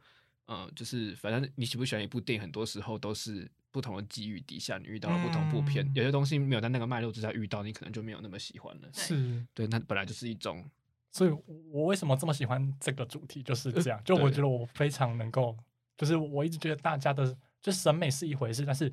[0.49, 8.87] 嗯，就是反正你喜不喜欢一部电影，很多时候都是不同的机遇底下，你遇到了不同部片，嗯、有些东西没有在那个脉络之下遇到，你可能就没有那么喜欢了。
[8.93, 10.63] 是，对，那本来就是一种。
[11.11, 11.31] 所以
[11.69, 14.01] 我为什么这么喜欢这个主题，就是这样。
[14.05, 15.53] 就我觉得我非常能够，
[15.97, 18.89] 就是我一直觉得大家的，就审美是一回事，但是。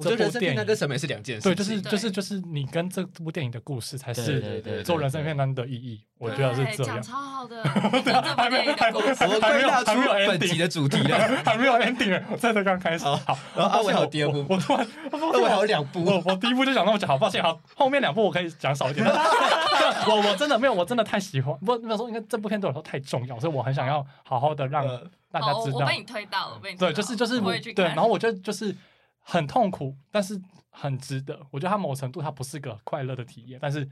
[0.00, 1.42] 我觉得人生片段跟审美是两件事。
[1.42, 6.00] 对，就是就是就是你跟这部电影的故事才是做人生片段的意义。
[6.18, 7.00] 我觉得是这样。
[7.00, 8.98] 讲超好的， 还没有还没
[9.62, 13.04] 有还没有本集的主题了， 还没有 ending，这刚开始。
[13.04, 19.06] 好，然后阿伟还有第二部，我突然阿伟还有两部，我第一部就想那么讲，好抱歉，好，后面两部我可以讲少一点。
[20.06, 24.86] 我我真的没有，我真的太喜欢，不没有说，因为这部片对我来说太重要，所以我很想要好好的让
[25.30, 25.78] 大家知道。
[25.78, 27.40] 我被你推到了，被你对，就是就是
[27.74, 28.74] 对，然后我觉得就是。
[29.20, 31.46] 很痛苦，但是很值得。
[31.50, 33.88] 我觉得它某程度它不是个快乐的体验，但是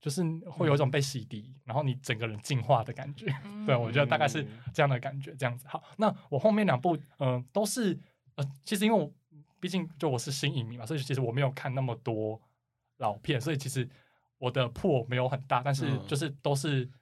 [0.00, 3.26] 就是会有一种被洗涤，嗯、然后你整个人进化的感觉。
[3.44, 5.66] 嗯、 对，我觉得大概是这样的感觉，这样子。
[5.68, 7.98] 好，那我后面两部，嗯、呃，都是
[8.36, 9.12] 呃，其实因为我
[9.60, 12.40] 毕竟就我是新影迷嘛，所以其实我没有看那么多
[12.98, 13.88] 老片，所以其实
[14.38, 16.92] 我的破没有很大，但是就是都是、嗯、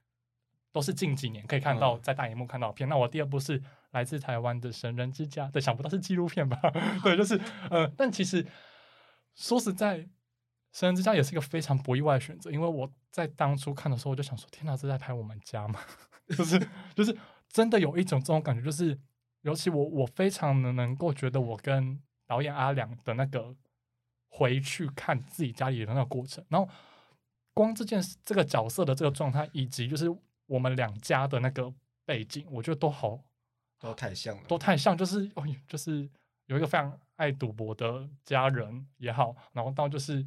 [0.73, 2.89] 都是近几年可以看到在大荧幕看到的片。
[2.89, 3.63] 嗯、那我第二部是。
[3.95, 6.59] 来自台湾的神人之家，对，想不到是纪录片吧？
[7.03, 8.45] 对，就是呃，但其实
[9.35, 9.99] 说实在，
[10.73, 15.79] 神人之家也是一个非常不意外的选择，因为我在当初看的时候，我就想说，天哪，这在拍我们家吗？
[16.37, 16.61] 就是
[16.95, 17.17] 就是
[17.49, 18.99] 真的有一种这种感觉，就是
[19.43, 23.55] 尤其我我非常的能够觉得，我跟导演阿良的那个
[24.29, 26.69] 回去看自己家里的那个过程，然后
[27.53, 30.13] 光这件事、这个角色的这个状态，以及就是
[30.47, 31.73] 我们两家的那个
[32.05, 33.21] 背景，我觉得都好。
[33.85, 36.09] 都太像了，都太像，就是哦，就是
[36.47, 40.27] 有一个非常爱赌博的家人也好，然后到就是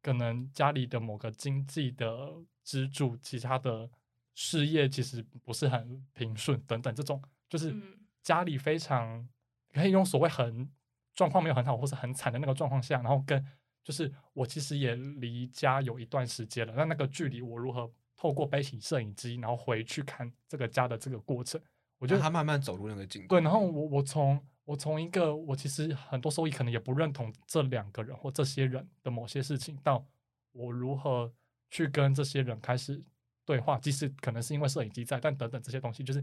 [0.00, 3.90] 可能家里的某个经济的支柱，其他的
[4.34, 7.74] 事业其实不是很平顺等等，这种就是
[8.22, 9.28] 家里非常
[9.72, 10.70] 可以用所谓很
[11.14, 13.44] 状况没有很好或是很惨的那个状况下，然后跟
[13.82, 21.60] 就是我其实也离家有一段时间了，那那个距离我如何透过背起摄影机，然后回去看这个家的这个过程。
[22.04, 23.28] 我觉得他慢慢走入那个境界。
[23.28, 30.06] 对，然后我我从我从一个我其实很多时候可能也不认同这两个人或这些人的某些事情，到
[30.52, 31.32] 我如何
[31.70, 33.02] 去跟这些人开始
[33.46, 36.22] 对话，即使可能是因为摄影机在，但等等这些东西，就是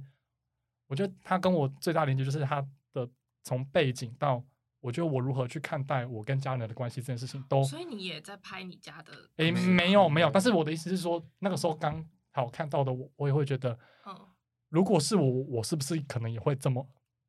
[0.86, 2.64] 我觉得他跟我最大连接就是他
[2.94, 3.10] 的
[3.44, 4.44] 从背景到
[4.82, 7.64] 我觉得我如何去看待我跟家人的关系这件事情都。
[7.64, 9.12] 所以你也在拍你家的？
[9.38, 14.28] 诶，没有没有，但是我的意思是说，那个时候刚好看到的我，我也会觉得，嗯。
[14.72, 16.88] 如果是我，我是不是可能也会这么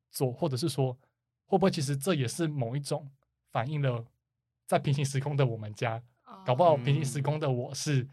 [0.09, 0.31] 做？
[0.31, 0.93] 或者是说，
[1.45, 3.11] 会不会其实这也是某一种
[3.51, 4.03] 反映了
[4.65, 6.01] 在平行时空的我们家？
[6.45, 8.07] 搞不好平行时空的我是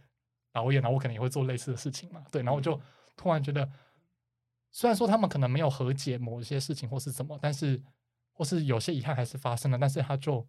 [0.52, 2.24] 导演，然后我可能也会做类似的事情嘛？
[2.32, 2.78] 对，然后我就
[3.16, 3.70] 突然觉得，
[4.72, 7.80] 虽然说他们可能没有和解某一些事情或是怎么，但是
[8.32, 10.44] 或是有些遗憾还是发生了，但是他就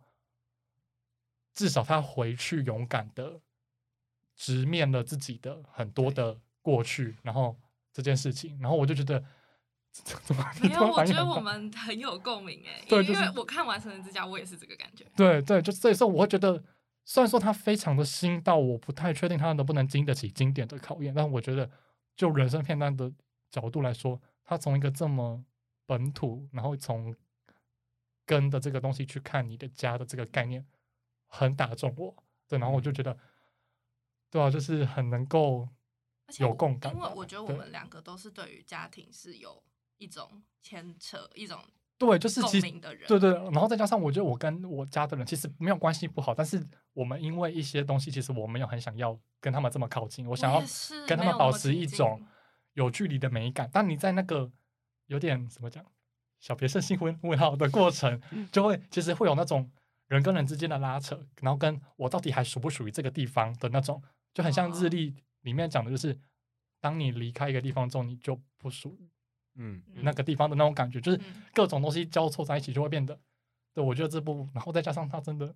[1.53, 3.39] 至少他回去勇敢的
[4.35, 7.57] 直面了自己的很多的过去，然后
[7.93, 9.23] 这件事情，然后我就觉得。
[10.61, 15.05] 没有，我觉得我们很有共鸣哎， 对，因为我看完《神人之家》，我也是这个感觉。
[15.17, 16.63] 对对，就这时候我会觉得，
[17.03, 21.69] 虽然说他非常的新到，我不太确定他能不能经得起经典的考验，但我觉得
[22.15, 23.11] 就人生片段的
[23.49, 25.43] 角度来说，他从一个这么
[25.85, 27.13] 本土，然后从
[28.25, 30.65] 根的这个东西去看你的家的这个概念，
[31.27, 32.15] 很打中我。
[32.47, 33.17] 对，然后我就觉得，
[34.29, 35.67] 对啊，就是很能够
[36.39, 39.61] 有共感，因为我觉得我们两个都是对于家庭是有。
[39.97, 41.59] 一种牵扯，一种
[41.99, 42.71] 对，就是其实
[43.07, 46.59] 对对，然后再加上我觉得我跟我家的人其实没有关系不好，但是
[46.93, 50.59] 我们因为一些东西，其实我没有很想要跟他们这么靠近，我想要
[51.07, 52.19] 跟他们保持一种
[52.73, 53.69] 有距离的美感。
[53.71, 54.51] 但你在那个
[55.05, 55.85] 有点怎么讲
[56.39, 58.19] 小别胜新婚问号的过程，
[58.51, 59.69] 就会其实会有那种
[60.07, 64.01] 人跟人之间的拉扯，然后跟我到底还属不属于这个地方的那种，
[64.33, 66.17] 就很像日历里面讲的，就是
[66.79, 69.09] 当你离开一个地方之后，你就不属于。
[69.55, 71.19] 嗯，那个地方的那种感觉，就是
[71.53, 73.19] 各种东西交错在一起，就会变得。
[73.73, 75.53] 对，我觉得这部，然后再加上他真的，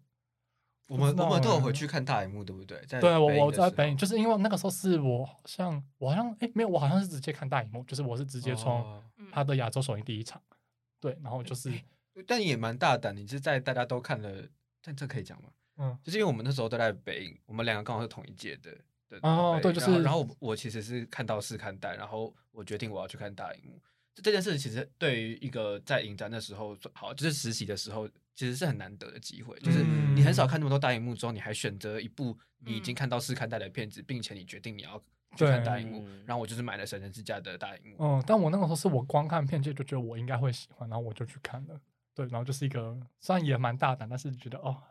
[0.89, 2.77] 我们我们都有回去看大荧幕，对不对？
[2.99, 10.41] 对，我我在北影，就是因为那个时候是我好像我好像哎没有，我好像是直接看大荧幕，就是我是直接从他的亚洲首映第一场，
[10.99, 11.71] 对，然后就是，
[12.27, 14.45] 但也蛮大胆，你是在大家都看了，
[14.81, 15.49] 但这可以讲吗？
[15.77, 18.77] 嗯，就是因为我们那时候都在北影，我们两个刚好是同一届的。
[19.21, 23.81] 哦，对，就是，然后我其实是看到试看带，然后我决定我要去看大荧幕。
[24.23, 29.59] 这件事其实对于一个在影展的时候，好，就是实习的时候，其实是很难得的机会。
[29.59, 29.83] 就是
[30.15, 34.97] 你很少看那么多大荧幕之后，你还选择一部你已经看到试看带的片子，并且你决定你要
[35.35, 36.07] 去看大荧幕。
[36.25, 37.97] 然后我就是买了《神人之家》的大荧幕。
[37.99, 41.77] 嗯，但我那个时候是我光看片就就觉得我应该会喜欢，然后我就去看了。
[42.13, 44.81] 对，然后就是一个虽然也蛮大胆，但是觉得哦，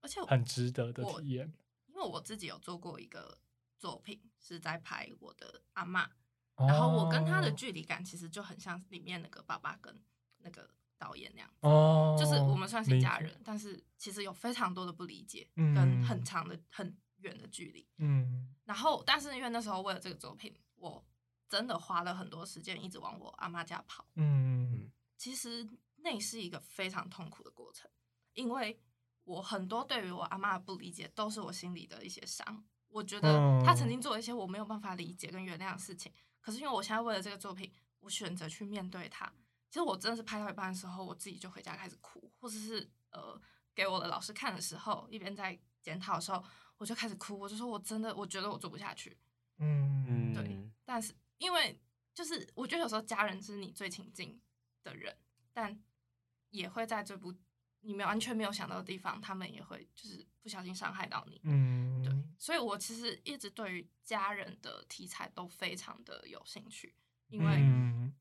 [0.00, 1.52] 而且很值得的体验。
[1.88, 3.36] 因为我自己有做过一个。
[3.84, 6.08] 作品是在拍我的阿嬷，
[6.56, 9.94] 然后我跟他的距离感其实就很像里面那个爸爸跟
[10.38, 10.66] 那个
[10.96, 21.04] 导演那样子，哦，就是我们算是一家人，但是其实有非常多的不理解，跟很长的很远的距离，嗯，然后但是因为那时候为了这个作品，我
[21.46, 27.90] 真的花了很多时间一直往我阿妈家跑，嗯，其实那是一个非常痛苦的过程，
[28.32, 28.80] 因为
[29.24, 32.64] 我很多对于我阿妈的不理解，都是我心里的一些伤。
[32.94, 39.26] 我觉得他曾经做了一些我没有办法理解跟原谅的事情，可是因为我现在为了这个作品，我选择去面对他。
[39.68, 43.40] 其实我真的是拍到一半的时候，我自己就回家开始哭，或者是呃
[43.74, 46.44] 给我的老师看的时候，一边在检讨的时候，
[46.78, 47.36] 我就开始哭。
[47.36, 49.18] 我就说我真的我觉得我做不下去。
[49.58, 50.70] 嗯，对。
[50.84, 51.76] 但是因为
[52.14, 54.40] 就是我觉得有时候家人是你最亲近
[54.84, 55.16] 的人，
[55.52, 55.76] 但
[56.50, 57.34] 也会在这部。
[57.84, 61.38] 你们完全没有想到的地方，他们也会就是不小心伤害到你。
[61.44, 66.94] 嗯，对，所以我其实一直对于家人的题材都非常的有兴趣，
[67.28, 67.62] 因为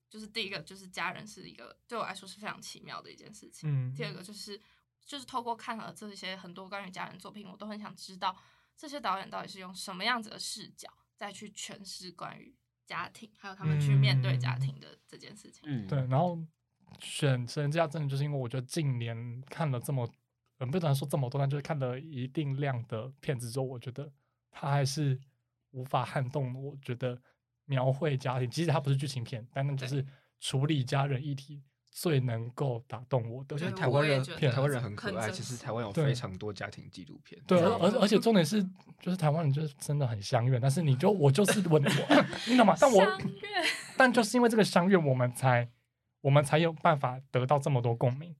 [0.09, 3.69] 就是第一个就是家人是一个对我来说是非常奇妙的一件事情。
[3.69, 4.59] 嗯，第二个就是
[5.05, 8.37] 就是透过看了这些很多关于家人作品，我都很想知道
[8.75, 12.53] 这些导演到底是用什么样子的视角再去诠释关于
[12.85, 15.63] 家庭，还有他们去面对家庭的这件事情。
[15.65, 16.37] 嗯，对，然后。
[16.99, 20.07] 选神家真的就是因为我觉得近年看了这么，
[20.59, 24.11] 嗯，不能说这么多，但就是看了一定量的片子之后，我觉得
[24.51, 25.19] 他还是
[25.71, 26.53] 无法撼动。
[26.63, 27.19] 我觉得
[27.65, 30.05] 描绘家庭，即使它不是剧情片，但那就是
[30.39, 33.55] 处理家人议题最能够打动我的。
[33.55, 35.29] 我觉得台湾人，台湾人很可爱。
[35.29, 37.41] 其实台湾有非常多家庭纪录片。
[37.47, 38.63] 对，而而且重点是，
[38.99, 40.59] 就是台湾人就是真的很相愿。
[40.61, 41.79] 但是你就我就是我，
[42.47, 42.75] 你懂吗？
[42.79, 43.17] 但我
[43.97, 45.69] 但就是因为这个相愿，我们才。
[46.23, 48.33] 我们才有办法得到这么多共鸣，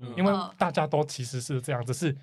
[0.00, 2.14] 嗯、因为大家都其实是这样，只是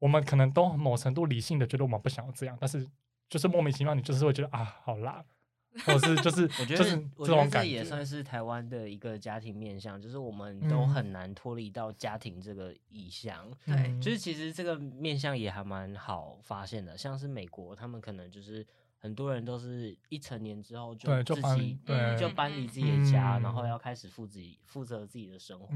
[0.00, 2.84] 我们可能都某程度理性的觉得我们不想要这样，但是
[3.30, 5.24] 就是莫名其妙，你就是会觉得啊，好辣，
[5.86, 13.48] 或者是就是我觉得就是这种感觉也算是台湾的一个家庭面向，就是我们都很难脱离到家庭这个意向。
[13.64, 18.66] 对、嗯，就是其实这个面向也还蛮好发现的，像是美国，他们可能就是
[18.98, 25.68] 很多人都是一成年之后就自己对就搬离自己的家，然后要开始负自己负责自己的生活。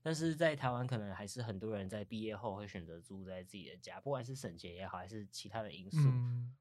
[0.00, 5.98] 但是在台湾，可能还是很多人在毕业后会选择住在自己的家，不管是省钱也好，还是其他的因素。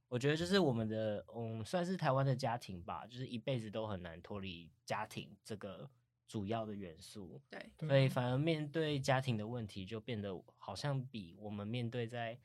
[0.09, 5.89] 我觉得就是我们的嗯，算是台湾的家庭吧，就是一辈子都很难脱离家庭这个
[6.27, 7.39] 主要的元素。
[7.49, 12.37] 对，所以反而面对家庭的问题，就变得好像比我们面对在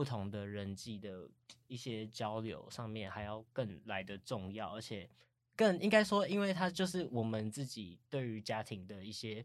[0.00, 1.28] 不同的人际的
[1.66, 5.06] 一些交流上面还要更来的重要，而且
[5.54, 9.44] 更应该说，因为它就是我们自己对于家庭的一些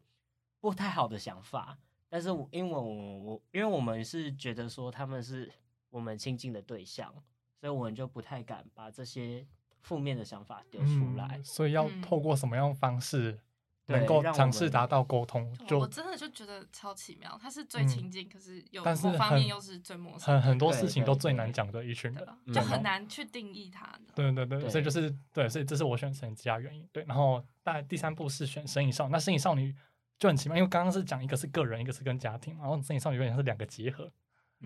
[0.61, 1.77] 不太好的想法。
[2.07, 5.51] 但是因为我我因为我们是觉得说他们是
[5.89, 7.13] 我们亲近的对象，
[7.59, 9.45] 所以我们就不太敢把这些
[9.81, 11.35] 负面的想法丢出来。
[11.35, 13.41] 嗯，所以要透过什么样的方式？
[13.87, 17.37] 能够尝试达到沟通，就我真的就觉得超奇妙。
[17.39, 20.33] 他是最亲近，嗯、可是有某方面又是最陌生。
[20.33, 23.93] 很很多事情都最难讲的一群人，就很难去定义他。
[24.15, 26.87] 对对对，所以就是对，所以这是我选神之家原因。
[26.91, 29.75] 对，然后大概第三步是选神隐少女，那神隐少女
[30.17, 34.11] 就很奇妙，因为刚刚是讲一个是个人，一个是跟家庭，然后神隐少女有点是两个结合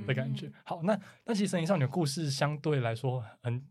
[0.07, 0.47] 的感觉。
[0.47, 3.67] 嗯、好，那那其实神隐少女的故事相对来说很，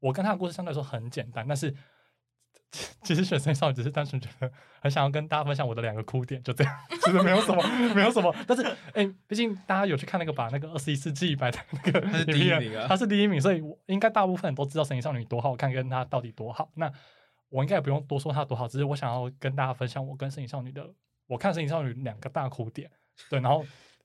[0.00, 1.74] 我跟她的故事相对来说很简单，但是。
[3.04, 4.50] 其实选神隐少女只是单纯觉得
[4.80, 7.62] 很想要跟大家分享我的两个哭点，就这样，其实没有什么，
[7.94, 8.34] 没有什么。
[8.46, 16.70] 但是，哎、欸，毕竟大家有去看那个把那个二十一世纪一百的那个他是第一名啊，他是第一名，所以我应该大部分人都知道神隐少女多好看，跟他到底多好。
[16.76, 16.90] 那
[17.50, 20.88] 我应该也不用多说他多好，只是我想要跟大家分享我跟神隐少女的，
[21.26, 22.90] 我看神隐少女两个大哭点。
[23.28, 23.62] 对，然后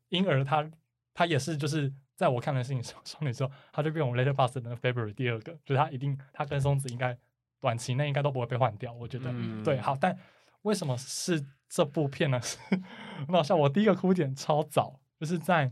[0.09, 0.69] 因而他
[1.13, 7.17] 他也是就是在我看了神隐少女之后，他就变我 Letterboxd 的 favorite 第二个，就是他一定他跟松子应该。
[7.59, 9.79] 短期内应该都不会被换掉，我觉得、嗯、对。
[9.79, 10.17] 好，但
[10.61, 12.39] 为什么是这部片呢？
[13.29, 15.71] 那像我第一个哭点超早，就是在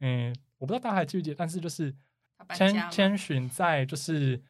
[0.00, 1.94] 嗯，我不知道大家还记不记得，但是就是
[2.54, 4.40] 千千寻在就是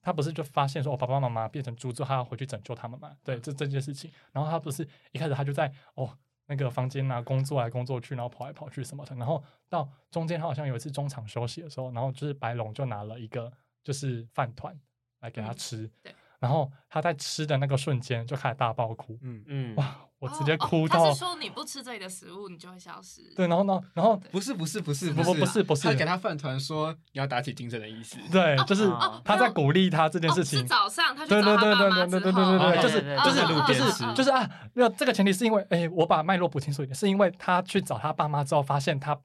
[0.00, 3.16] 他不是就发现说，我爸爸妈妈变成猪之后，他要回去拯救他们嘛？
[3.24, 4.10] 对，这这件事情。
[4.32, 6.16] 然后他不是一开始他就在哦
[6.46, 9.16] 那个房间啊工作来工作去，然后跑来跑去什么的。
[9.16, 13.52] 然后到中间他好像有一次中场休息的时候，然后就是白龙就拿了一个
[13.82, 14.78] 就是饭团。
[15.22, 20.98] 来给他吃，嗯、然后他在吃的那个瞬间就开始大爆哭，嗯嗯，哇，我直接哭到。
[20.98, 23.22] 哦哦、他是说你不吃这里的食物，你就会消失。
[23.36, 28.16] 对，然后呢，然后不是不是不是不不不是不是，他给他饭团说你要打起精神的意思。
[28.30, 28.90] 对，就是
[29.24, 30.58] 他在鼓励他这件事情。
[30.58, 39.16] 是早上他去找他爸妈之后，对对对对对对对，就是就是就是就是啊，没有这个前提是因为，哎，我把脉络补清楚一点，是因为他去找他爸妈之后，发现他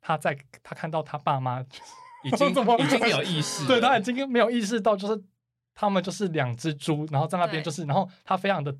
[0.00, 1.60] 他在他看到他爸妈
[2.24, 5.22] 已经已经没有意识，对他已经没有意识到就是。
[5.74, 8.72] 他们就是两只猪，然后在那边就是，然后他非常的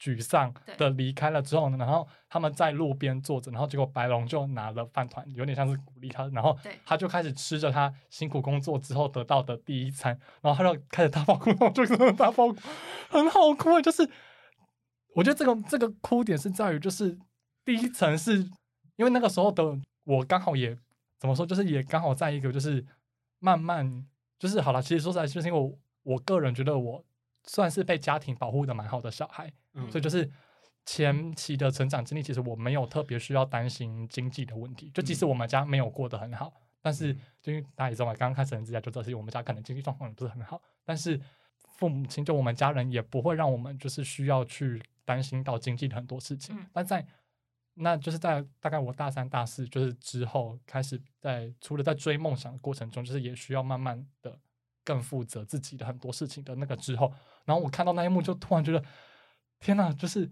[0.00, 12.56] 沮丧的离开了之后呢，然后他们在路边坐着，然后结果白龙就拿了饭团，有点像是鼓励他，然后他就开始吃着他辛苦工作之后得到的第一餐，然后他就开始大爆哭，然后就大爆哭，
[13.10, 14.08] 很好哭，就是
[15.16, 17.18] 我觉得这个这个哭点是在于，就是
[17.64, 18.38] 第一层是
[18.94, 20.78] 因为那个时候的我刚好也
[21.18, 22.86] 怎么说，就是也刚好在一个就是
[23.40, 24.06] 慢慢
[24.38, 25.76] 就是好了，其实说实在就是因为我。
[26.02, 27.04] 我个人觉得我
[27.44, 30.30] 算是被家庭保护的蛮好的小孩，嗯、所以就是
[30.84, 34.90] 前期的成长经历，其实我没有特别需要担心经济的问题。
[34.90, 41.20] 就即使我们家没有过得很好，嗯、但是就因为大家也知道嘛，刚刚开始人之家就知道，是我们家可能经济状况也不是很好，但是
[41.76, 46.54] 父母亲就我们家人也不会让我们就是需要去担心到经济的很多事情。
[46.58, 47.06] 嗯、但在
[47.74, 54.38] 那就是在大概我大三大四就是之后开始在除了在追梦想的过程中，就是也需要慢慢的。
[54.88, 57.12] 更负责自己的很多事情的那个之后，
[57.44, 58.82] 然后我看到那一幕，就突然觉得，
[59.60, 59.92] 天呐！
[59.92, 60.30] 就是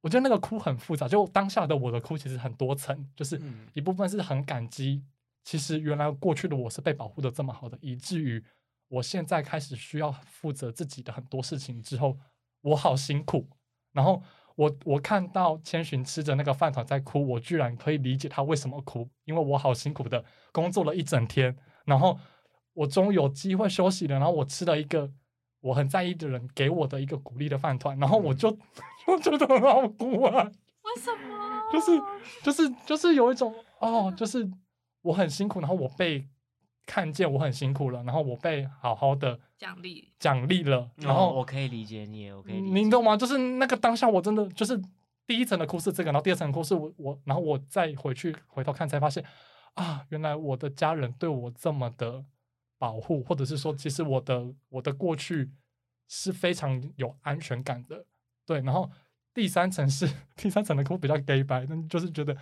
[0.00, 3.38] 我觉得那个哭很复杂，就当下的我的哭其实很多层，就是
[3.74, 5.04] 一部分是很感激，
[5.44, 8.42] 其实原来过去的我是被保护的这么好的，以至于
[8.88, 12.16] 我现在开始需要负责自己的很多事情之后，
[12.62, 13.46] 我好辛苦。
[13.92, 14.22] 然后
[14.56, 22.18] 我我看到千寻吃着那个饭团在哭，我居然可以理解他为什么哭，因为我好辛苦的工作了一整天，然后。
[22.74, 25.10] 我终于有机会休息了，然后我吃了一个
[25.60, 28.48] 我很在意的人给我的一个鼓励的饭团，然后我就
[29.06, 30.50] 我觉得很好哭啊！
[30.82, 31.62] 为什么？
[31.72, 32.02] 就是
[32.42, 34.50] 就是就是有一种哦，就是
[35.02, 36.26] 我很辛苦，然后我被
[36.86, 43.16] 看见我很辛苦了，然后我被好好的奖励奖励了，然后、哦、我可以理解你，我可以理解，你懂吗？
[43.16, 44.80] 就是那个当下，我真的就是
[45.26, 49.24] 第一层的哭是这个，然后第二层哭是我我，然后我再回去回头看才发现
[49.74, 52.24] 啊，原来我的家人对我这么的。
[52.82, 55.48] 保护，或者是说，其实我的我的过去
[56.08, 58.04] 是非常有安全感的，
[58.44, 58.60] 对。
[58.62, 58.90] 然后
[59.32, 60.04] 第三层是
[60.34, 62.36] 第三层的哭比较 gay 白，那就是觉得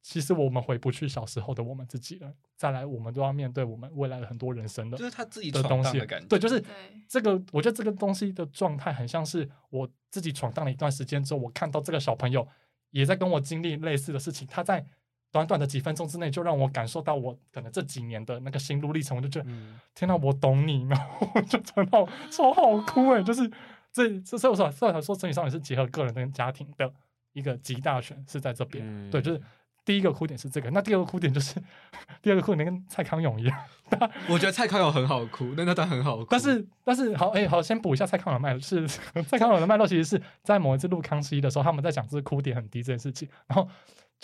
[0.00, 2.32] 其实我们回不去小时候的我们自己了。
[2.56, 6.00] 再来，我们都要面对我们未来的很多人生的，就是他自己的东西。
[6.30, 6.64] 对，就是
[7.06, 12.48] 这个，我觉得这个东西的状态很像是我自己闯荡了一段时间之后，我看到这个小朋友
[12.88, 14.86] 也在跟我经历类似的事情，他在。
[15.34, 23.20] 短短的几分钟之内，就让我感受到我可能这几年的那个心路历程，我就觉得，嗯、天哪，我懂你，然后我就真的超好哭哎！
[23.20, 23.50] 就是
[23.92, 26.88] 这这，所以我说，所以我说，神隐少女是结合个人跟家庭的
[27.32, 28.84] 一个集大成，是在这边。
[28.86, 29.42] 嗯、对，就是
[29.84, 31.60] 第一个哭点是这个，那第二个哭点就是
[32.22, 33.58] 第二个哭点跟蔡康永一样。
[34.30, 36.26] 我觉得蔡康永很好哭，那那段很好哭。
[36.30, 38.86] 但是但是好哎、欸，好，先补一下蔡康永的脉络，是
[39.26, 43.68] 蔡康永的脉络其实是在某一次录康熙的时候，他们在讲这个哭点很低这件事情，然后。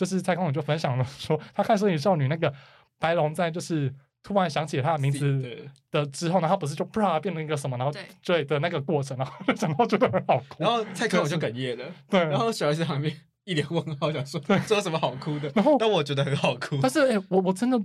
[0.00, 2.50] 就是蔡康永就分享了说，他看《摄影少女》那个
[2.98, 7.92] 白龙在就是突然想起他的名字的之后呢，他不是就啪变成一个什么，然后
[8.24, 8.42] 对。
[8.46, 13.14] 的那个过程，然后讲到觉得很好哭，然后蔡康永就哽咽了，对，然后小孩子旁边
[13.50, 15.50] 一脸问号，想说对，这有什么好哭的？
[15.54, 17.80] 然后但我觉得很好哭，但是哎、欸，我我真的。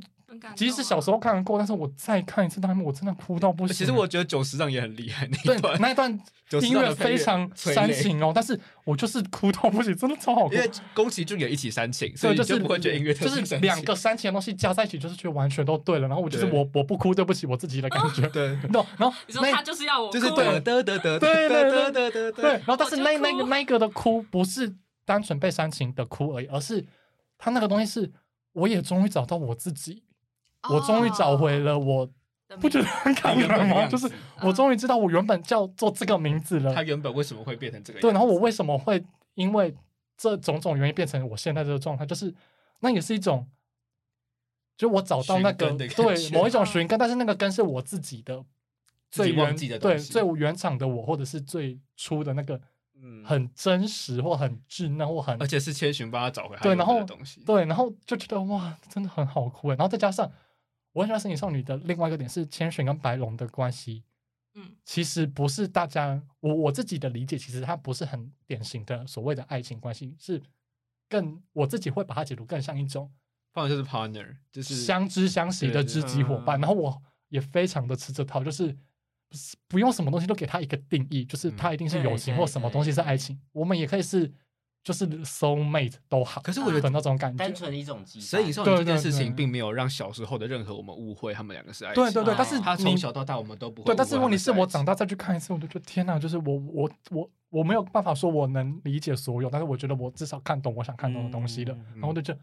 [0.54, 3.74] 即使小时候看过，但是我再看一次那一幕，我真的哭到不行。
[3.74, 6.12] 其实我觉得九十让也很厉害，那一段那一段
[6.62, 10.54] 音乐非常煽情哦，但是我就是哭到不行，真的超好哭。
[10.54, 16.08] 因为宫崎骏也一起煽情，所以就是不会觉得音乐就是两个煽情的东西加在一起，就是觉得完全都对了。
[16.10, 18.28] 然后我就是我我不哭，对不起我自己的感觉。
[18.28, 18.48] 对，
[18.98, 22.52] 然后你说他就是要我，就是得得得得对对对对对。
[22.52, 24.76] 然后但是那那个那个的哭不是
[25.06, 26.86] 单纯被煽情的哭而已，而是
[27.38, 28.12] 他那个东西是
[28.52, 30.04] 我也终于找到我自己。
[30.68, 32.10] 我终于找回了我，
[32.60, 33.86] 不觉得很感人吗？
[33.86, 36.74] 就是我终于知道我原本叫做这个名字了。
[36.74, 38.08] 他原本为什么会变成这个样子？
[38.08, 39.76] 对，然后我为什么会因为
[40.18, 42.04] 这种种原因变成我现在这个状态？
[42.04, 42.34] 就是
[42.80, 43.48] 那也是一种，
[44.76, 48.44] 就我找到那个对某一种寻根，但是那个根是我自己的
[49.12, 52.60] 最原对最原厂的我，或者是最初的那个。
[53.24, 57.06] 很真实或很稚嫩或很，而且是千寻帮他找回来对，然后
[57.46, 59.76] 对，然后就觉得哇，真的很好哭哎。
[59.76, 60.32] 然后再加上
[60.94, 64.04] 我很喜欢《神隐少女》的另外一个点是千寻跟白龙的关系，
[64.54, 70.42] 嗯，其实不是大家我我自己的理解，其实它不是很典型的所谓的爱情关系，是
[71.10, 73.12] 更我自己会把它解读更像一种，
[73.54, 76.60] 放的就是 partner，就是相知相惜的知己伙伴。
[76.60, 78.76] 然后我也非常的吃这套，就是。
[79.68, 83.40] 不用什么东西都给他一个定义，就是他一定是友情或什么东西是爱情。
[83.52, 84.32] 我们也可以是
[84.84, 86.42] 就是 soul mate 都好。
[86.42, 88.22] 可是我觉得那种感觉，单纯的一种羁绊。
[88.22, 92.04] 所以说这件事情并没有让小时候的任何我们误会他们两个是爱情。
[92.04, 93.88] 对对对，但是他从小到大我们都不会。
[93.88, 101.76] 对，但是问题是我长大再去看一次，我就觉得天哪，就是我我我我没有办法说我能理解所有，但是我觉得我至少看懂我想看懂的东西了。
[101.96, 102.40] 然后就觉得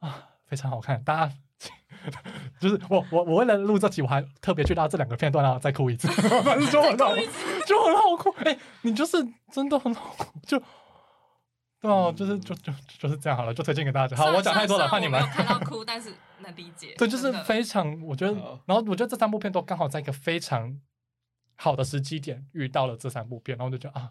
[0.00, 1.34] 啊，非常好看，大家。
[2.58, 6.08] 就是我我我为了录这集，我还特别去拉这两个片段，然后再哭一次，
[6.42, 7.14] 反正就很好，
[7.66, 8.30] 就很好哭。
[8.38, 9.16] 哎、欸，你就是
[9.52, 10.58] 真的很好哭，就
[11.80, 14.16] 对啊，嗯、就是就就就是这样好了，就推荐给大家。
[14.16, 16.94] 好，我讲太多了，怕你们看到哭，但是能理解。
[16.98, 18.32] 对，就是非常，我觉得，
[18.66, 20.80] 然后我觉得这三部片都刚好在一个非常
[21.56, 24.10] 好的时机点遇到了这三部片，然后我就觉得啊。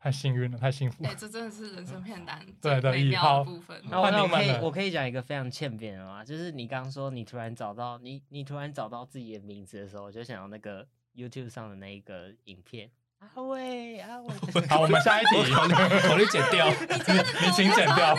[0.00, 1.10] 太幸运了，太幸福了。
[1.10, 3.82] 哎，这真的是人生片单对对一号部分。
[3.90, 10.86] 然后我可以我可以讲一个非常欠扁的嘛，就是你刚刚说你突然找到你你突然找到自己的名字的时候，我就想到那个
[11.16, 12.90] YouTube 上的那一个影片。
[13.20, 18.16] 阿伟阿伟， 好，我们下一题，我你剪掉，你你请剪掉。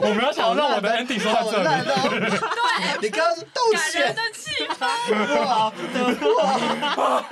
[0.00, 1.64] 我没有想让我的 ending 说到这里。
[1.64, 3.42] 对，你刚刚是
[3.72, 4.86] 感人的气氛。
[5.46, 5.72] 哇，
[6.96, 7.24] 哇，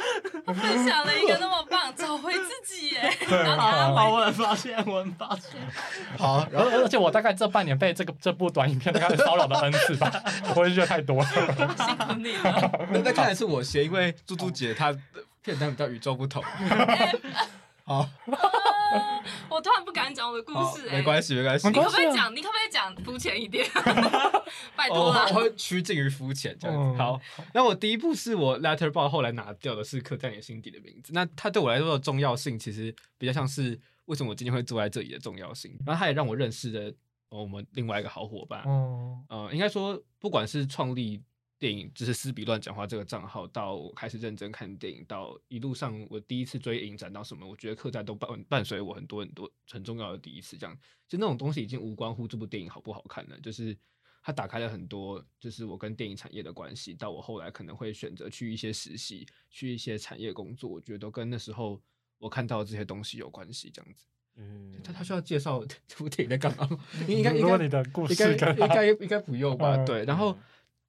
[0.47, 3.13] 我分享了一个那么棒，找回自己耶。
[3.57, 5.61] 好，好，我发现，我发现。
[6.19, 10.11] 好，然后而且我大概这半年被这个这部短影片大概骚扰了 N 次吧，
[10.55, 11.29] 我也觉得太多了。
[11.77, 12.71] 辛苦你了。
[13.05, 14.95] 那看来是我先，因为猪猪姐她。
[15.47, 16.43] 片单比较与众不同。
[17.85, 18.05] 好，
[19.49, 21.69] 我突然不敢讲我的故事，哎，没关系，没关系。
[21.69, 22.35] 你可不可以讲？
[22.35, 23.65] 你可不可以讲肤浅一点？
[24.75, 26.99] 拜托了，我会趋近于肤浅这样子。
[26.99, 27.21] 好，
[27.55, 31.13] 那我第一步是我 Letterboxd 后来拿掉的是《刻在你心底的名字》。
[31.15, 35.79] 那它对我来说的重要性，其实比较像是为什么我今天会坐在这里的重要性。
[35.87, 36.93] 然后它也让我认识了
[37.29, 38.65] 我们另外一个好伙伴。
[38.67, 41.23] 嗯，呃，应该说，不管是创立。
[41.59, 50.59] 电影就是斯比乱讲话这个账号，到我开始认真看电影，到一路上我第一次追影展到什么，我觉得客栈都伴伴随我很多很多很重要的第一次。
[50.59, 50.79] 这样，
[51.09, 53.75] 就那种东西已经无关乎这部电影好不好看了，就是
[54.23, 56.93] 它打开了很多，就是我跟电影产业的关系。
[56.93, 61.81] 到我后来可能会选择去一些实习，去一些产业工作，我觉得都跟那时候
[62.19, 63.71] 我看到的这些东西有关系。
[63.71, 64.05] 这样子，
[64.37, 66.79] 嗯，他他需要介绍 这部电影在干嘛吗？
[67.09, 69.83] 应该应该你的故事应该应该应该不用吧？
[69.87, 70.37] 对，然后。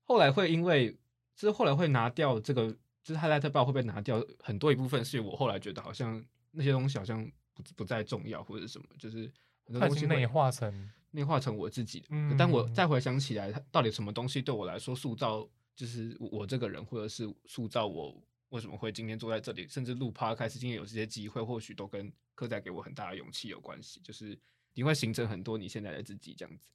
[0.08, 0.90] 后来会因为，
[1.36, 2.72] 就是后来会拿掉这个，
[3.04, 9.30] 就是 Letterboxd 会被拿掉很多一部分，是我后来觉得好像那些东西好像不不再重要或者什么，就是
[9.66, 12.06] 很多东西内化成内化成我自己。
[12.08, 15.46] 嗯，但我再回想起来，到底什么东西对我来说塑造
[15.76, 24.00] 就是我这个人，或者是塑造我为什么会今天坐在这里，甚至录 Podcast 开始今天有这些机会，或许都跟刻在给我很大的勇气有关系。
[24.02, 24.40] 就是
[24.74, 26.72] 你会形成很多你现在的自己这样子。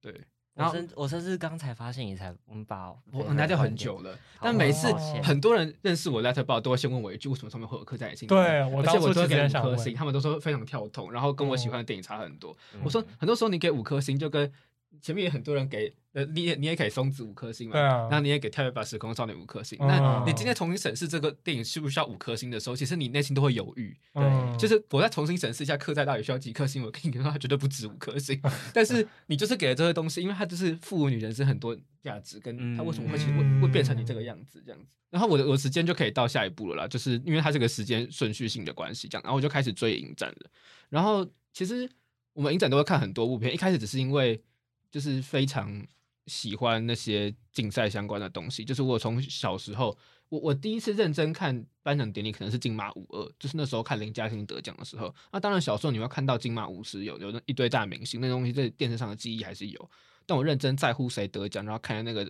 [0.00, 0.24] 对。
[0.58, 4.92] 然后我甚至刚才发现，你才我们把我拿掉很久了，但每次
[5.22, 8.28] 很多人认识我 Letterboxd 都会先问我一句：为什么上面会有刻在你心里？
[8.28, 12.56] 对，而且我都给五颗星，他们都说非常跳痛，然后跟我喜欢的电影差很多。
[12.74, 14.52] 嗯、我说很多时候你给五颗星就跟。
[15.00, 19.78] 前面也很多人给，呃，你也你也给松子五颗星嘛，对啊，然后你也给《跳跃吧时空少年》五颗星。
[19.80, 23.96] 那、嗯、你今天重新审视这个电影需不需要五颗星的时候，其实你内心都会犹豫。
[24.14, 26.82] 对，嗯、就是我再重新审视一下《客栈到底需要几颗星？
[26.82, 28.40] 我跟你说，它绝对不止五颗星。
[28.74, 34.86] 但是你就是给了这些东西，因为它就是赋予女人是很多价值，跟它为什么会其实会会变成你这个样子这样子。
[35.10, 40.50] 然后我的我的时间就可以到下一步了啦，就是因为它这个时间顺序性的关系，这样，然后我就开始追影展了。
[40.88, 41.88] 然后其实
[42.32, 44.42] 我们影展都会看很多部片，一开始只是因为。
[44.90, 45.86] 就是非常
[46.26, 48.64] 喜欢那些竞赛相关的东西。
[48.64, 49.96] 就是我从小时候，
[50.28, 55.14] 我我第一次认真看颁奖典礼，可能是金马五二，就是那时候看林嘉欣得奖的时候。
[55.32, 59.90] 那当然小时候你会看到金马五十有有那一堆大明星，那东西在电视上的记忆还是有。
[60.26, 62.24] 但我认真在乎谁得奖，然后看那个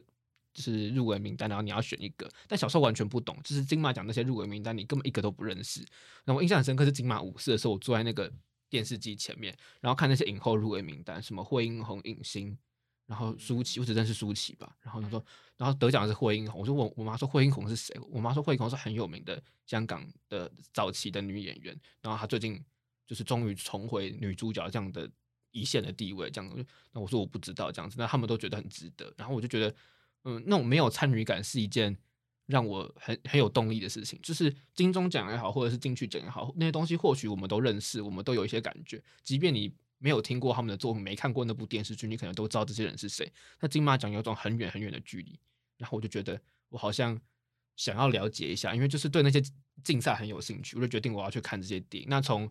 [0.54, 2.30] 就是入围名单，然后你要选一个。
[2.46, 5.80] 但小时候完全不懂，就是金马奖那些入围名单，你根本一个都不认识。
[6.24, 8.32] 然后我印象很深刻是金马五四的时候，我坐在那个。
[8.68, 12.56] 电视机前面，然后看那些影后入围名单，什么惠英红、影星，
[13.06, 14.76] 然后舒淇，我只认识舒淇吧。
[14.82, 15.24] 然后他说，
[15.56, 17.98] 然后得奖的是惠英红，我说我我妈说惠英红是谁？
[18.10, 22.62] 我妈说惠英红是很有名的香港的早期的女演员，然后她最近
[23.06, 25.10] 就是终于重回女主角这样的
[25.50, 26.66] 一线的地位，这样。
[26.92, 29.12] 那我说我不知道这样子，那他们都觉得很值得。
[29.16, 29.74] 然后我就觉得，
[30.24, 31.96] 嗯，那种没有参与感是一件。
[32.48, 39.02] 让我很很有动力的事情，就是金钟奖也好，或者是金曲奖也好，那些东西或许我们都认识，我们都有一些感觉。
[39.22, 43.30] 即便你没有听过他们的作品，没看过那部电视剧，你可能都知道这些人是谁。
[43.60, 45.38] 那金马奖有种很远很远的距离，
[45.76, 46.40] 然后我就觉得
[46.70, 47.20] 我好像
[47.76, 49.42] 想要了解一下，因为就是对那些
[49.84, 52.08] 竞赛很有兴趣，我就决定我要去看这些电影。
[52.08, 52.50] 那从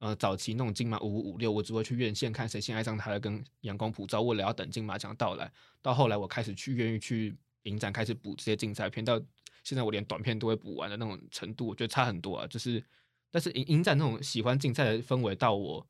[0.00, 5.50] 呃早期那种金马五五五六，我只会去院线看《谁先爱上他》跟《阳光普照》，为了要等金马奖到来。
[5.80, 9.18] 到后来我开始去愿意去影展，开始补这些竞赛片到。
[9.64, 12.46] 现在我连短片都会补完的那种程度，我觉得差很多啊。
[12.46, 12.82] 就是，
[13.30, 15.86] 但是影影展那种喜欢竞赛的氛围，到我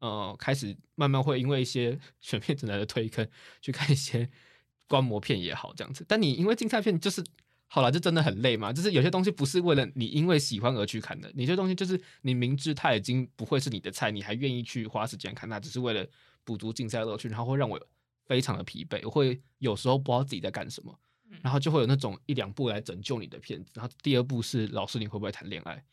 [0.00, 3.28] 呃开始慢慢会因为一些 选片指南的推坑，
[3.60, 4.28] 去看一些
[4.88, 6.04] 观摩片也好这样子。
[6.08, 7.24] 但你因为竞赛片就是
[7.66, 8.72] 好了，就真的很累嘛。
[8.72, 16.06] 就是有些东西不是为了你因为喜欢而去看的，你这东西就是你明知它已经不会是你的菜，你还愿意去花时间看它，只是为了
[16.44, 17.80] 补足竞赛乐趣，然后会让我
[18.26, 19.00] 非常的疲惫。
[19.04, 20.98] 我会有时候不知道自己在干什么。
[21.40, 25.84] 然后就会有那种一两部来拯救你的片子，然后第二部是老师你会不会谈恋爱，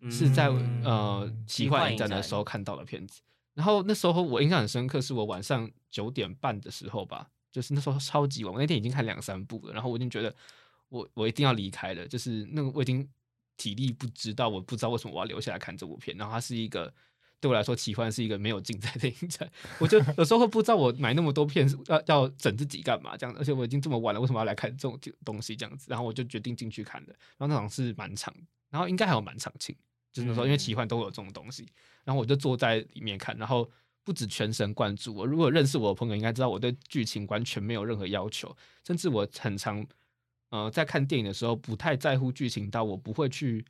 [0.00, 3.20] 嗯、是在呃奇幻影展的时候看到的片子。
[3.54, 10.34] 然后那时候我印象很深刻，是我晚上九点半的时候吧，就是那时候超级晚，我那天已经看两三部了，然后我已经觉得
[10.88, 13.08] 我我一定要离开了，就是那个我已经
[13.56, 16.16] 体力不支到，我不知道为什么我要留下来看这部片。
[16.16, 16.92] 然后它是一个。
[17.40, 25.86] 对我来说，奇幻是一个没有竞赛的影展，我就有时候会不知道我买那么多片要要整自己干嘛这样，而且我已经这么晚了，为什么要来看这种东西这样子？
[25.90, 28.34] 然后我就决定进去看的，然后那场是满场，
[28.70, 29.76] 然后应该还有满场庆，
[30.12, 31.68] 就是说因为奇幻都有这种东西，
[32.04, 33.70] 然后我就坐在里面看，然后
[34.02, 38.56] 不止全神贯注，我如果认识我的朋友应该知道我对剧情完全没有任何要求，
[38.86, 39.86] 甚至我很常
[40.48, 43.64] 呃在看电影的时候不太在乎剧情到我不会去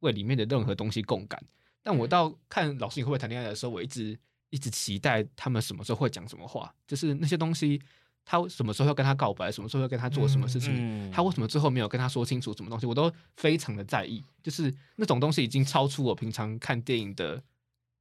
[0.00, 1.42] 为里面的任何东西共感。
[1.82, 4.18] 但我到看老师你会不会谈恋爱的时候，我一直
[4.50, 7.80] 一直期待他们什么时候会讲什么话，就是那些东西，
[8.24, 17.42] 他什么时候要跟他告白，什么时候要跟他做什么事情，嗯嗯、他为什么最后没有跟他说清楚什么东西，我都非常的在意，就是那种东西已经超出我平常看电影的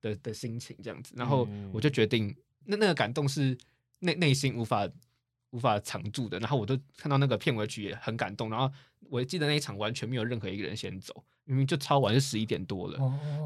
[0.01, 3.57] 的的心情这样子，然后我就决定，那那个感动是
[3.99, 4.87] 内内心无法
[5.51, 8.69] 无法藏住的，然后我都看到那个片尾曲也很感动，然后
[9.09, 11.23] 我记得那一场完全没有任何一个人先走。
[11.45, 12.99] 明明就超晚，就十一点多了，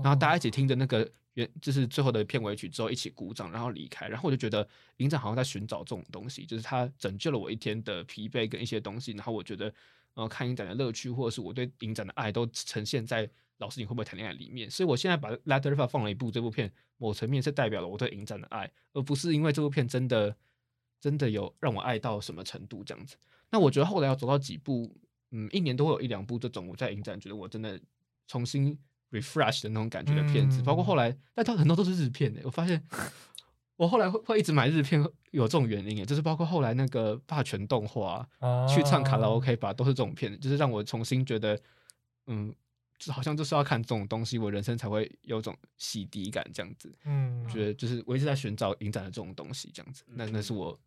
[0.04, 9.72] 然后大家一起听着那个原就是最后的片尾曲之后一起鼓掌，然后离开，然后我就觉得营长好像在寻找这种东西，就是他拯救了我一天的疲惫跟一些东西，然后我觉得
[10.16, 20.36] 呃看影展的乐趣或者是我对影展的爱都呈现在老师你会不会谈恋爱里面，所以我现在把 Letterboxd 放了一部这部片，某层面是代表了我对影展的爱，而不是因为这部片真的
[21.00, 23.16] 真的有让我爱到什么程度这样子。
[23.52, 24.98] 那我觉得后来要走到几部。
[25.32, 27.80] 嗯，一年都会有一两部这种我在影展觉得我真的
[28.28, 28.78] 重新
[29.12, 32.42] refresh 的那种感觉的片子，嗯、包括后来，但它很多都是日片诶。
[32.44, 32.82] 我发现
[33.78, 41.60] 我后来会会一直买日片，有这种原因诶，就是包括后来那个霸权动画、啊、去唱卡拉 OK 吧，都是这种片，就是让我重新觉得，
[42.28, 42.54] 嗯，
[43.00, 46.94] 就好像就是要看这种东西，我人生才会有种洗涤感这样子。
[47.06, 50.04] 嗯，觉得就是我一直在寻找影展的这种东西这样子。
[50.08, 50.80] 那那是我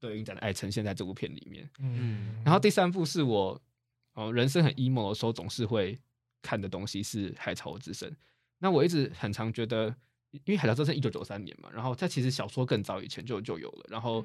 [0.00, 1.70] 对影展的爱呈现在这部片里面。
[1.78, 3.60] 嗯，然后第三部是我
[4.14, 5.98] 哦人生很 emo 的时候总是会
[6.42, 8.10] 看的东西是《海潮之声》。
[8.58, 9.86] 那我一直很常觉得，
[10.30, 14.24] 因为《海潮之声》一九九三年嘛，然后它其实小说更早以前就就有了，然后。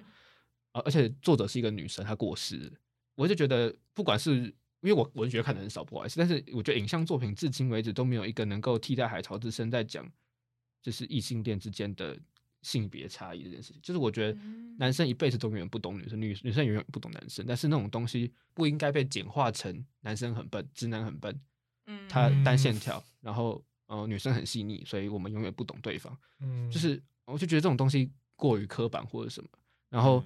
[0.85, 2.71] 而且作者是一个女生，她过世，
[3.15, 10.07] 我就觉得，不管是因为我文学看的很少，不好意思，但是我觉得影像作品至今为止都没有一个能够替代《海潮之声》在讲，
[10.83, 12.15] 就是异性恋之间的
[12.67, 13.79] 性别差异这件事情。
[13.81, 14.39] 就是我觉得
[14.77, 21.39] 男生一辈子都永远不懂女生，女女生永远不懂男生，但是那种东西不应该被简化成男生很笨，直男很笨，
[21.85, 29.49] 嗯，他单线条，然后呃女生很细腻，所以我们永远不懂对方，嗯，就是我就觉得这种东西过于刻板或者什么，
[29.89, 30.23] 然后。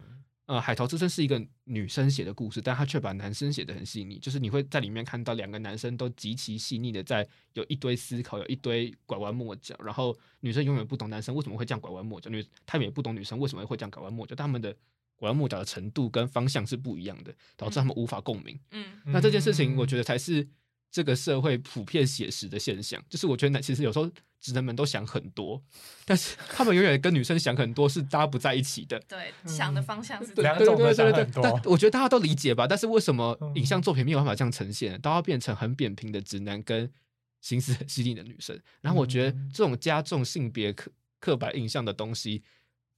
[0.52, 14.76] 呃，《海潮之声》是一个女生写的故事，但她却把男生写的很细腻，就是你会在里面看到两个男生都极其细腻的在有一堆思考，有一堆拐弯抹角，然后女生永远不懂男生为什么会这样拐弯抹角，女他们也不懂女生为什么会这样拐弯抹角，但他们的
[15.16, 18.60] 拐弯抹角的程度跟方向是不一样的，导致他们无法共鸣。
[18.72, 20.46] 嗯，那这件事情我觉得才是。
[20.92, 24.12] 这个社会普遍写实的现象，就是我觉得，其实有时候
[24.42, 25.62] 直男们都想很多，
[26.04, 29.00] 但是他们永远跟女生想很多是搭不在一起的。
[29.08, 31.42] 对，想的方向是两种的想很多。
[31.42, 32.68] 但我觉得大家都理解吧？
[32.68, 36.92] 但是为什么影像作品没有办法这样呈现，都要变成很扁平的直男跟
[37.40, 38.60] 心思很细腻的女生？
[38.82, 42.44] 然后我觉得这种加重性别刻刻板印象的东西，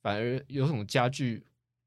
[0.02, 1.46] 反而有种加剧。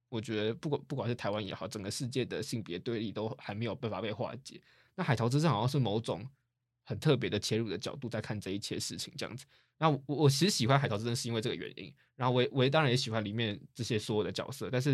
[0.09, 4.61] 我觉得不管不管是台湾也好，整个世界的性别对立都还没有办法被化解。
[4.97, 6.26] 那海潮之声好像是某种
[6.82, 9.47] 很特别的切入的角度在看这一切事情这样子。
[9.78, 14.92] 那我我其实喜欢海潮之声是因为这个原因，然后我我也当然也喜欢里面这些所有的角色，但是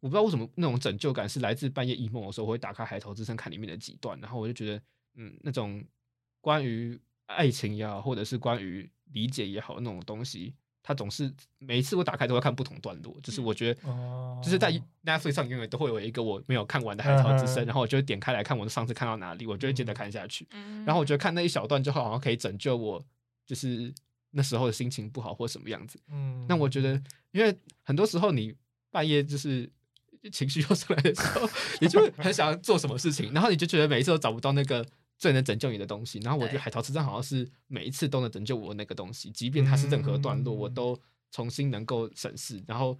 [0.00, 4.82] 我不知道为什么那种拯救感是来自半夜 emo 的时候，我会打开海潮之声看里面的几段，然后我就觉得，
[5.16, 5.84] 嗯，那种
[6.40, 10.54] 关于爱情也好，或者是关于理解也好那种东西。
[10.86, 13.80] 他总是每一次我打开都会看不同段落，就是我觉得，
[14.42, 14.70] 就是在
[15.02, 20.46] Netflix 上永远都会有一个我没有看完的《海潮之声》，然后我就会点开来看我上次看到哪里，我就会接着看下去。
[20.84, 23.02] 然后我觉得看那一小段就好像可以拯救我，
[23.46, 23.90] 就是
[24.32, 25.98] 那时候的心情不好或什么样子。
[26.10, 28.54] 嗯那我觉得，因为很多时候你
[28.90, 29.66] 半夜就是
[30.30, 31.48] 情绪又上来的时候，
[31.80, 34.84] 你就很想要做什么事情，然后你就觉得每一次都找不到那个。
[35.16, 40.98] 最能拯救你的东西，然后我觉得《海潮之声》好像是每一次都能拯救我的那个东西，即便它是任何段落，我都
[41.30, 42.62] 重新能够审视。
[42.66, 42.98] 然后，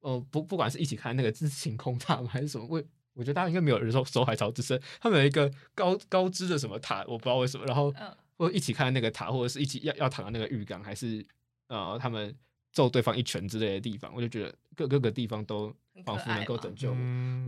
[0.00, 2.82] 呃，不，不管是一起看那个是晴空塔还是什么，我
[3.14, 7.66] 我觉得大家应该没有人说守《海潮之声》，他们有一个高高知的什么塔，我不知道为什么。
[7.66, 7.92] 然后，
[8.36, 11.26] 或一起看那个塔，或者是一起要要躺在那个浴缸，还是
[11.66, 12.34] 呃，他们
[12.72, 15.74] 揍对方一拳之类的地方，我就觉得各各个地方都
[16.04, 16.96] 仿佛能够拯救我。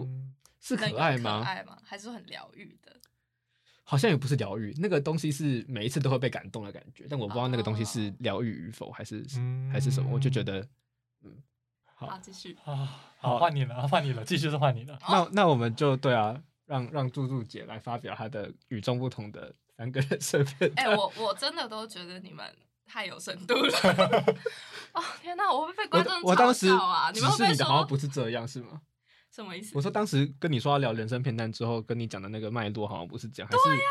[0.04, 0.08] 我
[0.60, 1.40] 是可爱吗？
[1.40, 1.78] 可爱吗？
[1.82, 3.00] 还是很疗愈的？
[3.92, 10.66] 好像也不是疗愈，那个东西是每一次都会被感动的感觉，但我不知道那个东西是疗愈与否，还是、嗯、还是什么，我就觉得，
[11.22, 11.36] 嗯，
[11.94, 14.98] 好，继续啊，好，换你了，换你了，继续是换你了。
[15.06, 20.72] 那那我们就对啊，让让柱柱姐来发表她的与众不同的 三个人身份。
[20.76, 22.50] 哎、欸，我我真的都觉得你们
[22.86, 23.78] 太有深度了。
[24.94, 27.08] 哦天哪，我会被观众嘲笑啊！
[27.08, 28.80] 我当时你们会不会说好像不是这样，是吗？
[29.34, 29.72] 什么意思？
[29.74, 33.64] 我说当时跟你说要聊人生片段之后，跟你讲的那个脉络好像不是这样，还是？
[33.64, 33.90] 对呀、啊，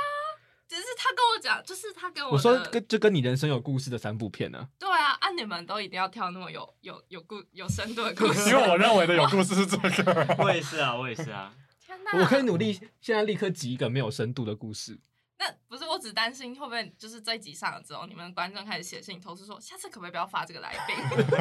[0.67, 2.33] 只是他跟我讲，就是他跟我。
[2.33, 4.67] 我说跟就跟你人生有故事的三部片呢、啊。
[4.77, 8.49] 对啊，啊、你们都一定要挑那么有有有故有深度的故事。
[8.51, 10.35] 因为我认为的有故事是这个。
[10.37, 11.53] 我也是啊，我也是啊。
[11.83, 12.19] 天哪！
[12.19, 14.99] 我可以努力，现在立刻挤一个没有深度的故事。
[15.41, 20.95] 那不是，我只担心会不会就是这一集上了之后，你们观众开始写信投诉说，下次可不可以不要发这个来宾？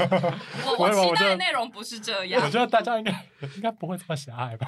[0.64, 2.42] 我我期待的内容不是这样。
[2.42, 3.12] 我觉得大家应该
[3.56, 4.66] 应该不会这么狭隘吧？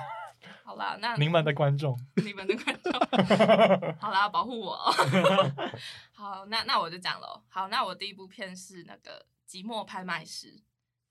[0.64, 2.92] 好啦，那你们的观众，你们的观众，
[3.98, 4.76] 好啦，保护我。
[6.12, 7.42] 好，那那我就讲了。
[7.48, 10.48] 好，那我第一部片是那个《寂寞拍卖师》。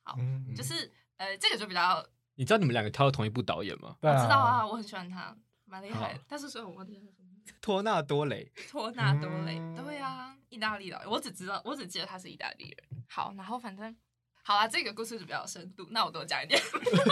[0.03, 2.05] 好，嗯、就是呃，这个就比较。
[2.35, 3.95] 你知道你们两个挑的同一部导演吗？
[4.01, 6.19] 我知道啊，我很喜欢他，蛮厉害的。
[6.27, 6.99] 但是所以我忘记
[7.61, 13.03] 托纳多雷，托纳多雷，对啊，意大利的，我只知道，我只记得他是意大利人。
[13.07, 13.95] 好，然后反正
[14.43, 16.61] 好啦，这个故事就比较深度，那我多讲一点。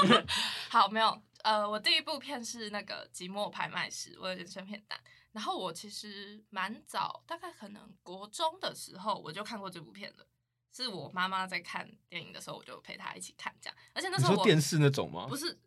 [0.69, 4.99] 好，没有，呃，我第一部片是那个《寂寞拍卖师》，我的人生片单。
[5.31, 10.25] 然后我其实蛮早，大概可能国中的时候我就看过这部片了，
[10.73, 13.77] 是我妈妈在看电影的时候，我就陪她一起看这样。
[13.93, 15.27] 而且那时候我电视那种吗？
[15.27, 15.59] 不是。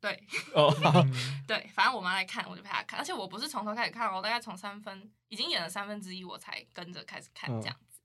[0.00, 0.72] 对，哦，
[1.46, 8.00] 对，反正我妈来看，我就陪她看，而且我不是从头开始看，我大概从三分已经演了三分之一，我才跟着开始看这样子。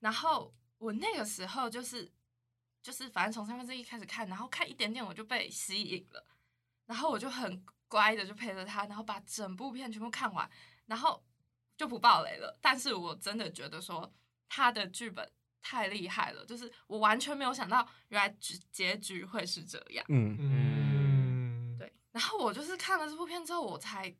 [0.00, 2.10] 然后我那个时候就是
[2.82, 6.26] 就是反正从三分之一开始看，然后看一点点我就被吸引了，
[6.86, 10.50] 然后我就很乖的就陪着她，然后把整部片全部看完，
[10.86, 11.24] 然后
[11.76, 12.58] 就不爆雷了。
[12.60, 14.12] 但是我真的觉得说
[14.48, 15.28] 他的剧本
[15.62, 20.04] 太厉害了，就是我完全没有想到原来结结局会是这样。
[20.10, 20.73] 嗯嗯，对。
[22.14, 24.14] 然后我就是看了这部片之后，我才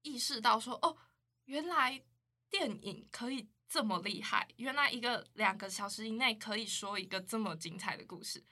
[0.00, 0.96] 意识到说，哦，
[1.44, 2.02] 原来
[2.48, 8.42] 电影可以这么厉害，原来一个两个小时以内可以说一个这么精彩的故事。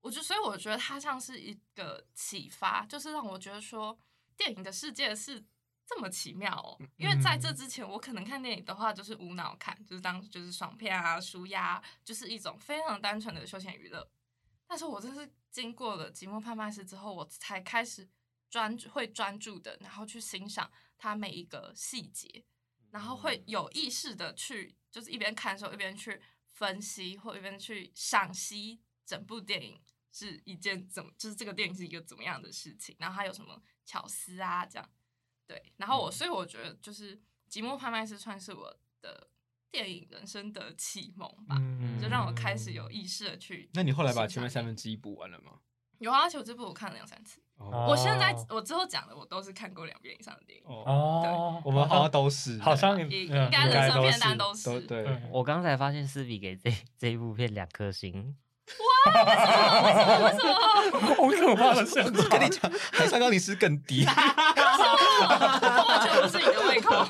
[0.00, 3.98] 我就所以我觉得它像是一个启发，就是让我觉得说
[4.38, 5.44] 电影的世界是
[5.86, 6.80] 这么奇妙哦。
[6.96, 14.08] 因为在这之前，我可能看电影的话就是无脑看，就是当就是爽片啊、舒压，就是一种非常单纯的休闲娱乐。
[14.66, 18.08] 但是我真是经过了《寂寞拍卖师》之后，我才开始
[18.50, 22.44] 专注会专注的，然后去欣赏它每一个细节，
[22.90, 26.20] 然后会有意识的去，就是一边看的时候一边去
[26.52, 29.80] 分析，或一边去赏析整部电影。
[30.16, 34.90] 是一件怎么，就是这个电影是一个怎么样的事情，然后它有什么巧思啊，这样，
[35.44, 37.16] 对，然后我，所以我觉得就是
[37.50, 39.28] 《寂寞拍卖师》算是我的
[39.74, 43.68] 电影人生的启蒙吧，嗯、就让我开始有意识的去。
[43.74, 45.50] 那你后来把前面三分之一补完了吗？
[45.98, 47.40] 有啊，球这部我看了两三次。
[47.56, 50.64] 哦、我现在我之后讲的我都是看过两遍以上的电影。
[50.64, 51.32] 哦，对
[51.64, 54.64] 我们好像都是，好像应应该人生片单都是。
[54.64, 58.36] 都对，对我刚才发现斯比给这这一部片两颗星。
[59.04, 59.12] 哇！
[60.24, 60.56] 为什么？
[61.28, 61.36] 为什么？
[61.36, 61.54] 为什么？
[61.54, 62.10] 好可怕的现实！
[62.28, 64.06] 跟你讲，海上高你是更低。
[64.06, 64.14] 完
[66.00, 67.04] 全不是你的胃口。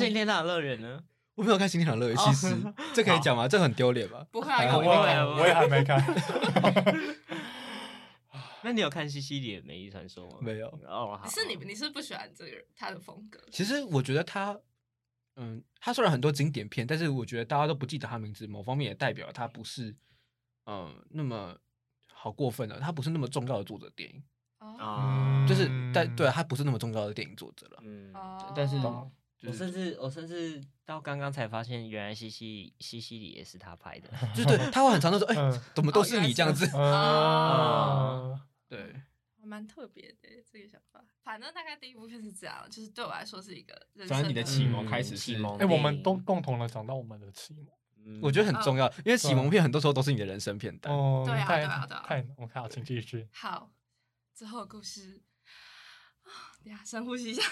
[0.00, 1.02] 那新天堂乐园呢？
[1.34, 2.56] 我没有看新天堂乐园，其实
[2.94, 3.46] 这可以讲吗？
[3.46, 4.26] 这很丢脸吧？
[4.30, 6.02] 不会，我我也还没看。
[8.62, 10.38] 那你有看西西里的美丽传说吗？
[10.40, 10.68] 没有。
[10.86, 13.40] 哦，是你，你是不喜欢这个他的风格？
[13.50, 14.58] 其实我觉得他。
[15.36, 19.96] 嗯，他虽然很多经典片，但是我觉得大家都不记得他名字，某方面也代表他不是，
[20.66, 21.56] 嗯，那么
[22.12, 24.22] 好过分了，他不是那么重要的作者电影
[24.58, 28.12] 啊，就是但对他不是那么重要的电影作者了，嗯，
[28.54, 28.76] 但是
[29.46, 38.46] 我甚至我甚至到刚刚才发现，原来西西西西里也是他拍的， 就对他会很常的说，哎，怎么都是你这样子啊？
[38.68, 39.02] 对。
[39.42, 45.56] 蛮特别的这个想法，反正大概第一部片是这样，就是对我来说是一个人生的你的启蒙开始启蒙。
[45.56, 50.94] 哎，我们都共同的讲到我们的启蒙，我觉得很重要，因为启蒙片很多时候都是你的人生片段。
[50.94, 52.04] 哦，对啊，对啊，对啊。
[52.06, 53.26] 太，我看好，请继续。
[53.32, 53.72] 好，
[54.34, 55.29] 之后的故事啊，
[56.64, 57.42] 等下深呼吸一下。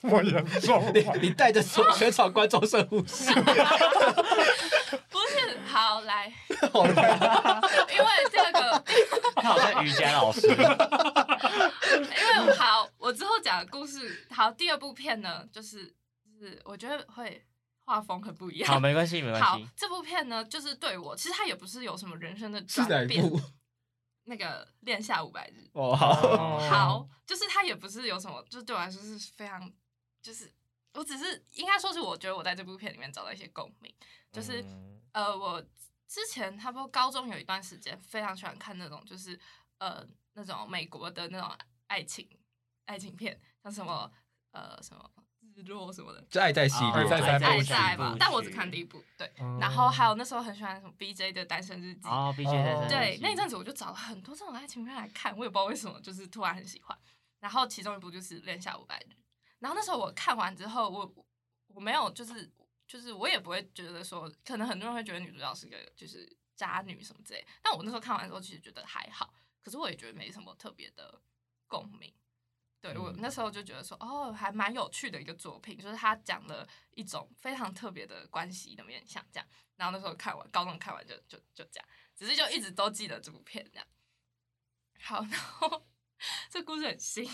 [0.00, 0.92] 这么严重？
[0.94, 1.62] 你你带着
[1.96, 3.32] 全场观众深呼吸。
[5.10, 8.84] 不是，好来，因为这个。
[9.36, 10.54] 他好像瑜伽老师， 因
[12.46, 15.86] 为好，我之后讲的故事，好，第二部片呢，就是
[16.24, 17.44] 就是我觉得会
[17.84, 18.70] 画风很不一样。
[18.70, 19.44] 好，没关系，没关系。
[19.44, 23.22] 好，这部片呢，就是对我，其实它也不是有什么人生的转变。
[24.26, 25.68] 那个恋夏五百日。
[25.72, 26.58] 哦，好。
[26.70, 29.72] 好，就是它也不是有什么，就对我来说是非常，
[30.22, 30.52] 就是
[30.92, 33.92] 我只是应该说是我觉得我在这部片里面找到一些共鸣，
[34.30, 35.64] 就是、嗯、呃我。
[36.08, 39.36] 之前差不多高中有一段时间，非常喜欢看那种就是
[39.78, 41.52] 呃那种美国的那种
[41.88, 42.24] 爱情
[42.84, 44.08] 爱情片，像什么
[44.52, 45.25] 呃什么日
[45.62, 48.16] 落什么的，就爱在西部，爱在爱在吧。
[48.18, 49.30] 但我只看第一部，对。
[49.60, 52.88] 然后还有那时候很喜欢什么 B J 的单身日记哦，B J 单身。
[52.88, 56.98] 对，那一阵子我就找了很多这种爱情片来看，我也不知道为什么，就是突然很喜欢。
[57.40, 59.12] 然后其中一部就是《恋夏五百日》，
[59.58, 61.14] 然后那时候我看完之后，我
[61.68, 62.50] 我没有就是。
[62.88, 71.20] 就是我也不会觉得说，可能很多人会觉得女主角是个就是渣女什么之类，但我那时候看完之后其实觉得还好，可是我也觉得没什么特别的
[71.66, 72.14] 共鸣。
[72.92, 79.48] 对，我那时候就觉得说，哦，还蛮有趣的一个作品，就是他讲了一种非常特别的关系的面向，这样。
[79.76, 83.86] 然后那时候看完，高中看完就就就这样，只是就一直都记得这部片这样。
[85.00, 85.86] 好， 然后
[86.50, 87.28] 这故事很新，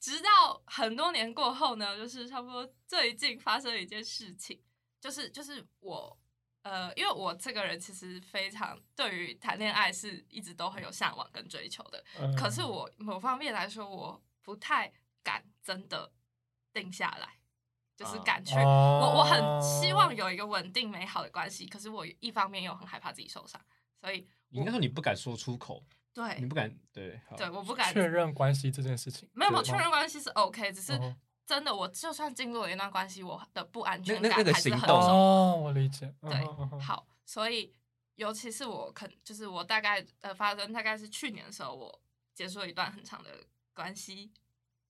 [0.00, 4.62] 直到很多年过后呢，就是差不多最近发生了一件事情。
[4.98, 6.18] 就是就是我，
[6.62, 14.92] 呃，因为我这个人其实非常对于谈恋爱是一直都很有向往跟追求的，嗯、可是我某方面来说，我不太
[15.24, 16.12] 敢真的
[16.72, 17.40] 定下来，
[17.96, 23.60] 就是敢去，哦、我我很希望有一个稳定美好的关系，可是我一方面又很害怕自己受伤，
[24.00, 25.82] 所以应该说你不敢说出口，
[26.14, 31.16] 对，你不敢，对，对，我不敢确认关系这件事情，没有没有确认关系是 OK，只是。
[31.46, 34.98] 真的，我就算进入了一段关系，我的不安全感还是很重。
[34.98, 36.12] 哦，我理解。
[36.20, 36.44] 对，
[36.80, 37.72] 好，所以
[38.16, 42.02] 尤其是我肯，就是我大概呃发生大概是去年的时候，我
[42.34, 43.30] 结束了一段很长的
[43.76, 44.32] 关系，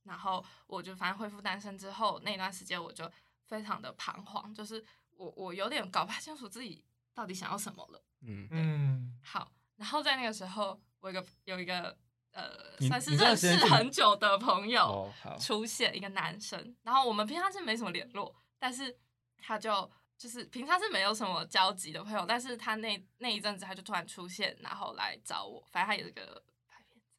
[0.05, 3.11] 然后我就反正恢复单身之后，那段时间我就
[3.45, 8.03] 非常的彷徨，就是我我有点搞不太清楚自己到底想要什么了。
[8.21, 9.19] 嗯嗯。
[9.23, 11.99] 好，然后在那个时候，我有一个有一个
[12.31, 16.77] 呃，算是认识很久的朋友出现，哦、一个男生。
[16.83, 18.97] 然后我们平常是没什么联络，但是
[19.39, 25.67] 他就就是平常是没有什么交集的朋友，但是他那那一阵子他就突然出现，然后来找我。
[25.73, 26.43] 反正他也是个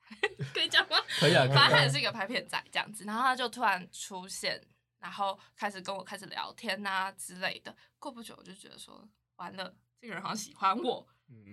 [0.54, 0.98] 可以讲吗？
[1.20, 1.46] 可以啊。
[1.54, 4.62] 反正他也是一个拍片仔这样子，然后他就突然出现，
[5.00, 7.76] 然后开始跟我开始聊天啊之类的。
[8.00, 11.08] 过不久我就觉得说，完了，这个人好像喜欢我。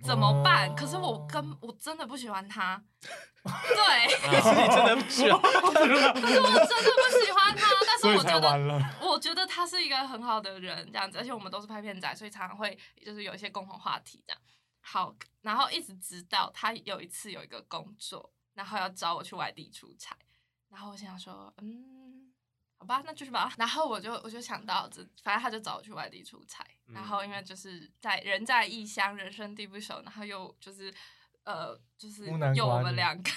[0.05, 0.73] 怎么办？
[0.73, 2.81] 可是我跟我真的不喜欢他，
[3.43, 14.41] 对，可是你真的不喜欢， 可是我真的不喜欢他，但是我觉得，我觉得他是一个很好的人，这样子，而且我们都是拍片仔，所以常常会就是有一些共同话题这样。
[14.79, 20.17] 好，然后一直直到他有一次有一个工作，然后要找我去外地出差，
[20.69, 22.33] 然后我想说，嗯。
[22.77, 23.49] 好吧，那就是吧。
[23.57, 26.61] 然后我就我就想到，这反正他就找我去外地出差。
[26.87, 30.93] 嗯、然后因为就是在人在异乡，人生地不熟，然后又就是
[31.45, 33.31] 呃，就是有我们两个。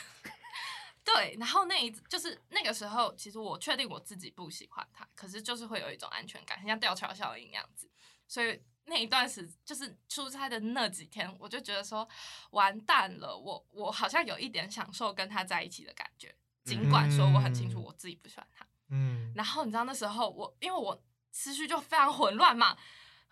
[1.05, 7.89] 对，然后那一就是那个时候，其实我确定我自己不喜欢他，可是就是会有一种安全感，很像吊桥效应那样子。
[8.27, 12.09] 所以那一段时就是出差的那几天，我就觉得说
[12.51, 16.35] 完蛋了，我我好像有一点享受跟他在一起的感觉，
[16.65, 18.67] 尽管说我很清楚我自己不喜欢他。
[18.91, 22.77] 嗯，然后你知道那时候我，因为我思绪就非常混乱嘛，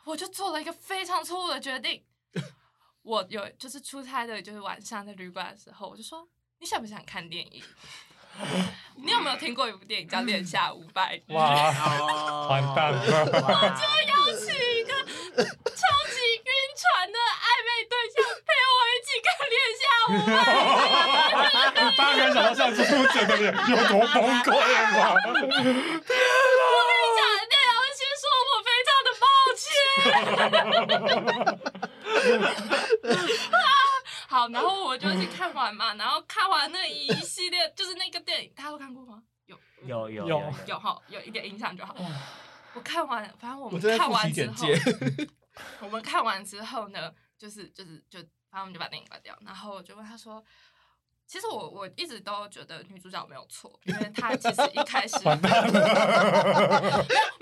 [0.05, 2.05] 我就做了一个非常错误的决定。
[3.03, 6.29] 我有就是出差的，就是晚上在旅馆的时候，我就说
[6.59, 7.63] 你想不想看电影？
[8.97, 11.23] 你有没有听过一部电影叫《恋夏五百日》？
[11.35, 13.01] 哇，完蛋了！
[13.01, 14.53] 我就邀请
[15.37, 16.83] 超级晕船
[17.13, 18.17] 的暧昧对象
[18.47, 20.31] 陪我一起看《恋夏五百
[21.73, 21.81] 日》。
[21.97, 24.49] 大家想到上次我整个脸有多崩溃
[24.93, 24.97] 吗？
[25.13, 25.53] 我跟你
[27.17, 27.21] 讲，
[27.51, 29.25] 那要先说我非常的抱
[29.57, 29.65] 歉。
[34.29, 39.23] 好，然后我就一起看完嘛，然后看完那一系列，就是那个电影，大家都看过吗？
[39.47, 39.57] 有
[39.87, 41.95] 有有有有哈，有一点印象就好。
[42.77, 44.69] 我看完，反正我们看完之后，
[45.81, 48.21] 我们看完之后呢，就是就是就，
[48.51, 50.45] 反正我们就把电影关掉，然后我就问他说。
[51.29, 55.41] 其实我我一直都觉得女主角没有错，因为她其实一开始 没有没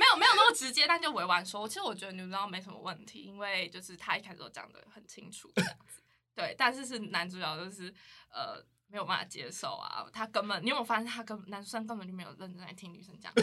[0.07, 6.01] 有没有那么直接，但就委婉说，其实我觉得女主角没什么问题，因为就是她一开始都讲的很清楚这样子，
[6.35, 7.95] 对，但是是男主角就是
[8.31, 8.65] 呃。
[8.95, 10.07] 没有办法接受啊！
[10.13, 13.43] 他根本，你有没有发现他根男生根本就没有认真在听女生讲话？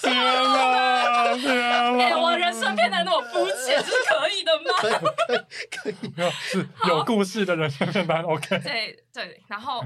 [0.00, 0.12] 天
[0.42, 1.34] 哪！
[1.36, 2.02] 天哪！
[2.02, 4.64] 哎，我人生变得那么肤浅是可以的吗？
[5.70, 8.58] 可以，可以，是有故事的人生片段 OK。
[8.58, 9.84] 对对，然后，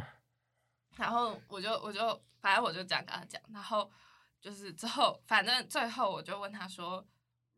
[0.97, 3.91] 然后我就我就反正我就这样跟他讲，然后
[4.41, 7.07] 就是之后，反正最后我就问他说：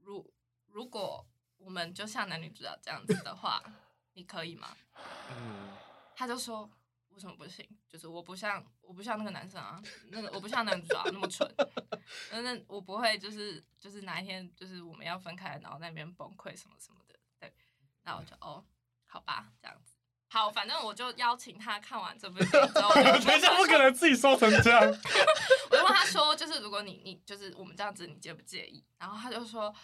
[0.00, 0.28] 如
[0.66, 1.24] 如果
[1.58, 3.62] 我们就像男女主角这样子的话，
[4.14, 4.76] 你可以吗？
[5.30, 5.68] 嗯。
[6.14, 6.68] 他就说
[7.10, 7.66] ：“为什么不行？
[7.88, 11.50] 就是我不像我不像那个男生啊，那个我不像男主角那么蠢，
[12.32, 17.18] 那我不会就是就是哪一天就是我们要分开，然后那边崩溃什么什么的。
[17.38, 17.52] 对，
[18.02, 18.64] 那我就哦，
[19.06, 19.96] 好吧，这样子。
[20.28, 24.80] 好，反正我就邀请他看完这部电影之后，等一下不可能自己说成这样。
[25.70, 28.84] 我就问他说，就是如果你你就是我们这样子，你介不介意？
[28.98, 29.74] 然后他就说。”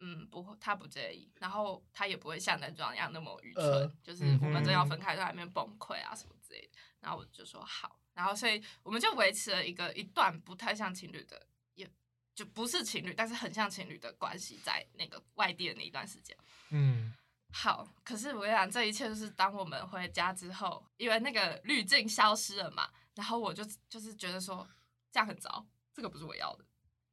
[0.00, 6.78] 嗯，不会，他不介意，然后他也不会像男主角一样那么愚蠢，呃、就是我们正要分开，在外面崩溃啊什么之类的。
[7.00, 11.90] 然后我就说好，然后所以我们就维持了一个一段不太像情侣的，也
[12.34, 16.36] 就不是情侣，但是很像情侣的关系，在那个外地的那一段时间。
[16.70, 17.14] 嗯，
[17.52, 24.66] 好，可是我跟你讲，这一切就是当我们回家之后，因为那个滤镜消失了嘛，然后我就就是觉得说
[25.12, 26.64] 这样很糟，这个不是我要的。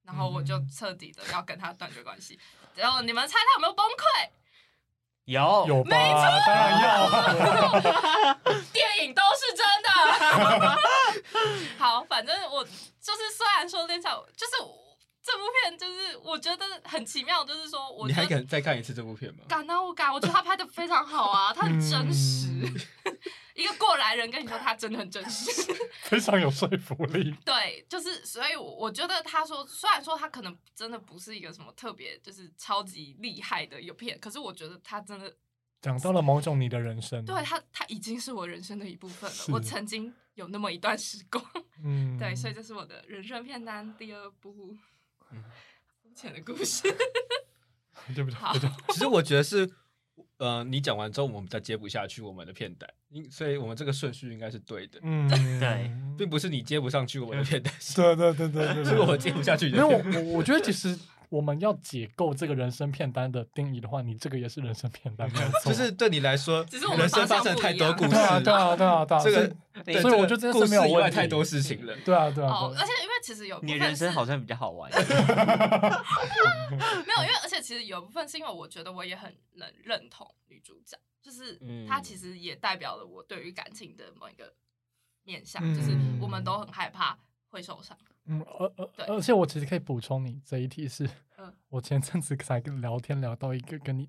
[0.04, 2.40] 然后我就彻底的要跟他断绝关系，
[2.76, 4.30] 然后你们猜他有没有崩溃？
[5.26, 5.90] 有有吧？
[5.90, 8.62] 没错，当然有。
[8.74, 9.90] 电影都是真的。
[11.78, 14.54] 好，反正我就是虽然说恋夏，就是
[15.24, 19.46] 这部片就是我觉得很奇妙，就是说我你还敢再看一次这部片吗？
[19.48, 22.48] 敢啊，我敢，我觉得他拍的非常好啊，他很真实。
[22.48, 22.80] 嗯
[23.62, 25.72] 一个过来人跟你说，他真的很真实，
[26.04, 27.36] 非常有说服力。
[27.46, 35.36] 对，就是所以，我我觉得他说，虽然说他可能真的不是一个什么特别，就是超级厉害的影片，可是我觉得他真的
[35.82, 37.24] 讲到了某种你的人生。
[37.26, 39.38] 对他，他已经是我人生的一部分了。
[39.54, 41.44] 我曾经有那么一段时光，
[41.84, 44.76] 嗯，对，所以这是我的人生片单第二部，
[45.32, 45.44] 嗯，
[46.02, 46.94] 肤浅的故事。
[48.16, 48.36] 对不对？
[48.36, 48.54] 好，
[48.90, 49.70] 其实我觉得是。
[50.42, 55.00] 呃，你讲完之后，我们再接不下去我们的片段，因所以我们这个顺序应该是对的。
[55.04, 55.30] 嗯，
[55.60, 59.70] 对，并不是你接不上去我们的片段，对对对对对，是我接不下去。
[59.70, 60.98] 因为我我我觉得其实
[61.32, 65.72] 我们要解构这个人生片单的定义的话，你这个也是人生片单，没有 错。
[65.72, 66.66] 就是对你来说，
[66.98, 69.24] 人生发生太多故事，对啊，对啊，对啊，对啊。
[69.24, 71.16] 这个，所以我觉得这是没有问题。
[71.16, 72.52] 太多事情了，对啊，对啊。
[72.52, 74.92] 哦，而且因为其实有你人生好像比较好玩。
[74.92, 74.98] 没
[77.16, 81.58] 有，因为而且其实有部分是因为我觉得我也很能认同女主角，就是
[81.88, 84.54] 她其实也代表了我对于感情的某一个
[85.24, 87.18] 面向，就是我们都很害怕
[87.48, 87.98] 会受伤。
[88.26, 91.10] 嗯，而而而且我其实可以补充你这一题是，
[91.70, 94.08] 我前阵子才跟聊天聊到一个跟你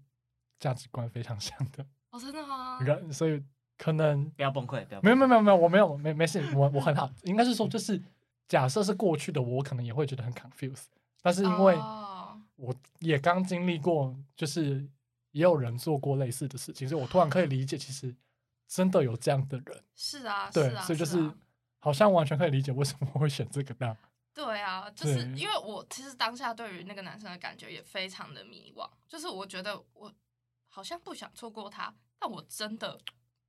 [0.58, 2.78] 价值观非常像的，哦，真的吗？
[2.80, 3.42] 人，所以
[3.78, 8.00] 可能不要崩溃，不要，没有没有没有没有，我没有没没事，我我很好，应该是说就是
[8.46, 10.88] 假设是过去的我，我可能也会觉得很 confused，
[11.22, 11.74] 但是因为
[12.56, 14.86] 我也刚经历过，就是
[15.30, 18.14] 也有人做过类似的事情，所以我突然可以理解，其实
[18.68, 21.32] 真的有这样的人，是啊，对，啊所以就是。
[21.82, 23.96] 好像完全可以理解为什么会选这个大。
[24.32, 30.10] 对啊，就是因为我其实当下对于那个男生的感觉也非常的迷惘，就是我觉得我
[30.68, 32.98] 好像不想错过他，但我真的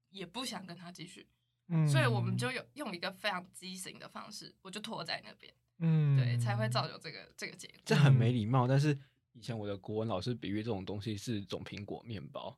[0.09, 1.25] 也不想跟他继续，
[1.69, 7.77] 嗯，所以我们就有用一个非常畸形的方式，我就拖在那边，嗯，对，才会造就这个这个结果。
[7.85, 8.97] 这很没礼貌，但是
[9.31, 12.57] 以前我的国文老师比喻这种东西是种苹果面包，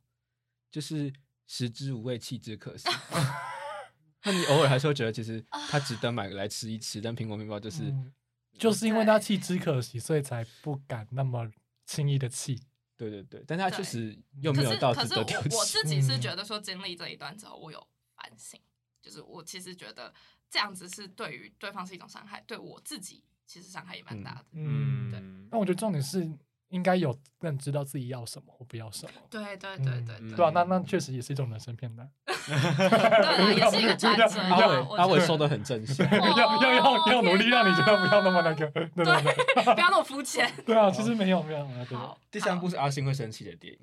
[0.71, 1.13] 就是
[1.45, 2.89] 食之无味，弃之可惜。
[4.25, 8.11] 那你偶尔还是会觉得，其实它值得买来吃一吃，但苹果面包就是，嗯、
[8.57, 11.49] 就是因为它弃之可惜，所以才不敢那么
[11.85, 12.59] 轻易的弃。
[12.97, 15.49] 对对对，但它确实又没有到值得丢弃。
[15.49, 18.63] 可是我，我自己是觉得说，经历这一段之后，我有反省，嗯、
[19.01, 20.13] 就是我其实觉得
[20.49, 24.45] 这样子是对于对方是一种伤害，对我自己其实伤害也蛮大的。
[24.53, 25.19] 嗯，对。
[25.51, 26.27] 那我觉得重点是。
[26.75, 29.13] 应该有更知道自己要什么或不要什么。
[29.29, 32.05] 对对对对对啊，那那确实也是一种人生片段。
[32.27, 34.41] 对，也是一个转 折。
[34.41, 40.51] 阿伟阿伟说的很正向，要要要要努力让你觉得不要那么那个，对对对，不要那么肤浅。
[40.67, 41.97] 对啊，其实没有没有没有。
[41.97, 43.79] 好，第三部是阿星会生气的电影。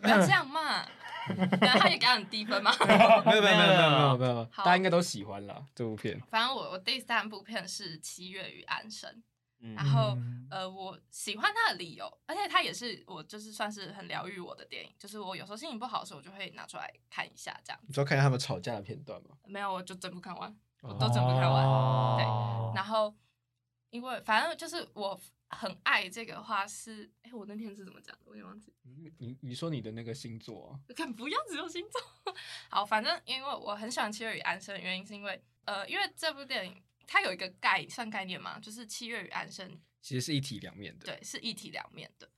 [0.00, 0.86] 不要这样嘛，
[1.60, 2.72] 他也给很低分吗？
[2.80, 6.18] 没有没有没有没有没有，大家应该都喜欢啦这部片。
[6.30, 9.10] 反正我我第三部片是《七月与安生》。
[9.74, 14.94] 然后，嗯、呃，我喜欢他的理由，而且他也是我就是算是很疗愈我的电影。
[14.98, 17.80] 就是我有时候心情不好的时候，我就会拿出来看一下，这样。
[17.86, 19.30] 你知道看一下他们吵架的片段吗？
[19.46, 21.64] 没有，我就整部看完，我都整部看完。
[21.64, 23.12] 哦、对，然后
[23.90, 28.22] 因为反正就是我很爱这个话是，哎，我那天是怎么讲的？
[28.26, 28.72] 我也忘记。
[29.18, 30.78] 你你说你的那个星座、啊？
[30.94, 32.34] 看不要只有星座。
[32.68, 36.82] 好，反正因为我很喜欢《七月与安生》的原因是因为，呃，因为这部电影。
[37.06, 41.06] 它有一个概算概念嘛，就是七月与安生其实是一体两面的。
[41.06, 42.28] 对，是一体两面的。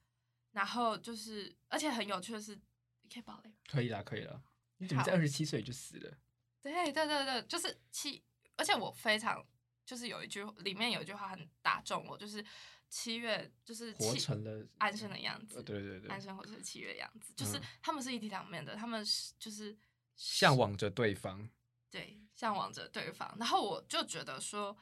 [0.53, 2.55] 然后就是，而且很有趣的是，
[3.03, 3.51] 你可以爆雷。
[3.67, 4.43] 可以啦，可以啦。
[4.79, 6.19] 你怎么在二十七岁就死了？
[6.61, 8.23] 对对对对，就是七。
[8.57, 9.47] 而且我非常
[9.87, 12.45] 就是有一句里面有一句话很打中我，就是
[12.89, 15.63] 七月就是活成了安生的样子。
[15.63, 19.77] 对对对，安生活成七月的样子，就是他们是一体两面的，他们是就是
[20.17, 21.49] 向往着对方。
[21.91, 24.77] 对，向往着对方，然后我就觉得说，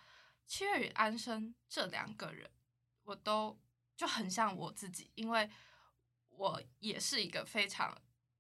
[0.47, 2.51] 七月与安生这两个人，
[3.05, 3.59] 我都
[3.97, 5.49] 就很像我自己，因为
[6.31, 7.97] 我也是一个非常，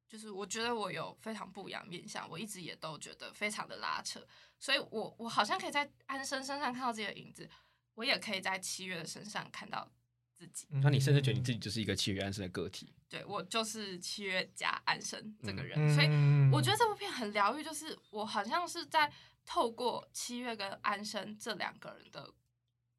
[0.09, 4.27] 就是我觉得我有非常不一样面相，我一直也都觉得非常的拉扯，
[4.59, 7.49] 所以我我好像可以在安生身上看到自己的影子，
[7.95, 9.91] 我也可以在七月的身上看到。
[10.37, 12.95] 自己，那你甚至觉得你自己就是一个七月安生的个体？
[13.09, 16.09] 对，我就是七月加安生这个人，嗯、所以
[16.53, 19.11] 我觉得这部片很疗愈，就是我好像是在
[19.45, 22.34] 透过七月跟安生这两个人的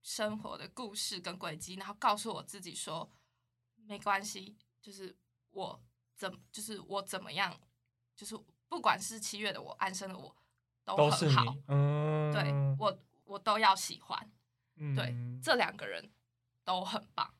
[0.01, 3.11] 生活的故事跟轨迹，然后告诉我自己说，
[3.85, 5.15] 没关系，就是
[5.51, 5.79] 我
[6.15, 7.55] 怎，就是我怎么样，
[8.15, 8.35] 就是
[8.67, 10.35] 不管是七月的我，安生的我
[10.83, 14.31] 都很好，嗯、对我我都要喜欢，
[14.77, 15.13] 嗯、对
[15.43, 16.09] 这两个人。
[16.67, 17.33] 都很棒，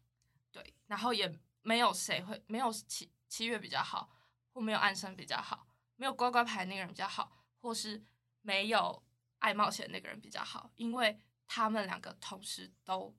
[0.54, 1.30] 对，然后也
[1.62, 4.10] 没有谁会没有七七月比较好，
[4.54, 5.68] 或没有安生比较好，
[5.98, 8.02] 没有乖乖牌那个人比较好，或是
[8.42, 9.04] 没有
[9.40, 13.14] 爱冒险那个人比较好，因为他们两个同时都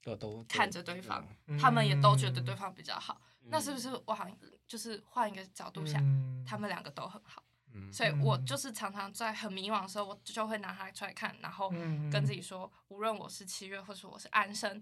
[0.00, 4.38] 都都看着对方，嗯、他们也都觉得对方比较好，嗯、那是不是我好像
[4.68, 7.42] 就是换一个角度想，嗯、他们两个都很好，
[7.72, 11.68] 嗯、所以我就是常常在很迷茫的时候，我就会拿它出来看，然后
[12.12, 14.80] 跟自己说，无论我是七月，或是我是安生。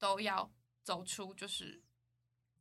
[0.00, 0.50] 我都要
[0.82, 1.82] 走出就是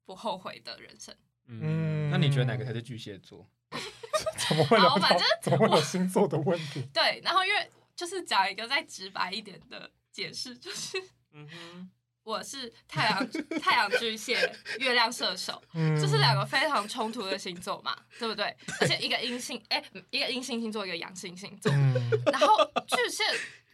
[0.05, 1.15] 不后悔的人生。
[1.47, 3.49] 嗯，那你觉得哪个才是巨蟹座？
[4.49, 5.07] 怎么会聊到？
[5.41, 6.81] 怎么会有星座的问题？
[6.93, 11.01] 对，然后因为就是讲一个再直白一点的解释，就是，
[11.31, 11.89] 嗯哼，
[12.23, 14.37] 我是太阳太阳巨蟹，
[14.79, 18.53] 月亮射手，这是两个非常冲突的星座嘛，对不对？
[18.81, 21.71] 而且一个阴性，哎，一个阴性星座，一个阳性星座，
[22.31, 22.57] 然后
[22.87, 23.23] 巨蟹。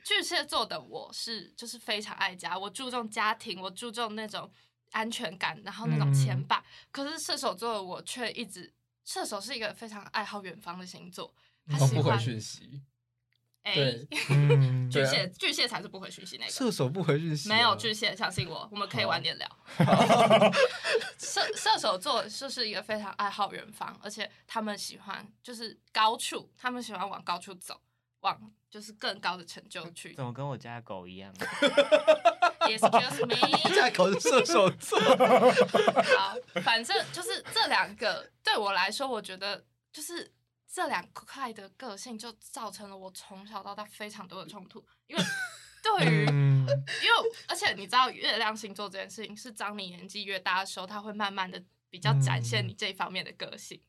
[0.06, 4.50] 巨蟹座的我是就是非常爱家，我注重家庭，我注重那种
[4.92, 6.60] 安全感，然后那种牵绊。
[6.60, 8.72] 嗯、可是射手座的我却一直，
[9.04, 11.34] 射手是一个非常爱好远方的星座，
[11.68, 12.84] 他喜欢、哦、不回讯息。
[13.66, 14.08] 哎， 对
[14.92, 16.52] 巨蟹巨蟹才是不回讯息那个。
[16.52, 19.60] 射手不回讯息，没有巨蟹，相信我，我们可以晚点聊。
[21.18, 27.82] 射射手座就是一个非常爱好远方，而且他们喜欢就是高处，他们喜欢往高处走，
[28.26, 30.14] 往就是更高的成就去。
[30.16, 31.34] 怎么跟我家狗一样？
[32.66, 33.36] Excuse me，
[33.74, 35.00] 家狗是射手座。
[36.18, 40.32] 好，反正就是这两个对我来说，我觉得就是。
[40.68, 45.24] 这两块的个性就造成了我从小到大非常多的冲突，因为
[45.82, 46.68] 对于，因为
[47.48, 53.82] 而且你知道月亮星座这件事情是当你年纪越大的时候，它会慢慢的比较展现你这一方面的个性。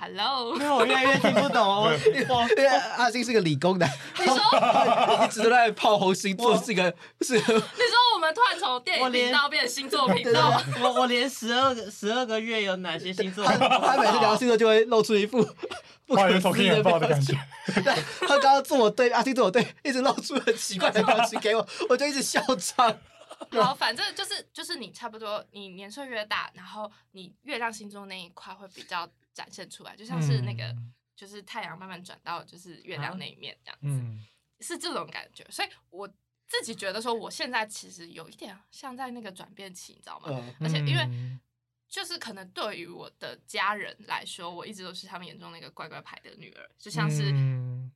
[0.00, 1.90] Hello，因为我越来越听不懂哦。
[2.54, 4.36] 对啊，阿星是个理工男，你说
[5.26, 6.84] 一直都在炮轰星座是一个
[7.22, 7.34] 是。
[7.34, 7.56] 你说
[8.14, 13.44] 我们突然从电影频道变成星座频道，我我连十二个十二个月有哪些星座？
[13.44, 15.46] 他每次聊星座就会露出一副。
[16.06, 17.38] 不可思议的表情，
[18.20, 22.96] 他刚刚坐我对，阿星坐我对，一直露出很奇怪的表情给我， 我就一直笑场。
[23.52, 29.06] 好，反正就是就是你差不多，你年岁越大，然后你月亮星座那一块会比较
[29.38, 34.26] 展现出来，就像是那个、嗯、就是太阳慢慢转到就是月亮那一面这样子，嗯、
[34.58, 35.46] 是这种感觉。
[35.50, 36.08] 所以我
[36.48, 40.26] 自己觉得说，我现在其实有一点像在那个转变期，你知道吗？
[40.30, 41.38] 嗯、而且因为。
[41.90, 47.32] 就是可能对于我的家人来说，我一直都是他们眼中那个乖乖牌的女儿，就像是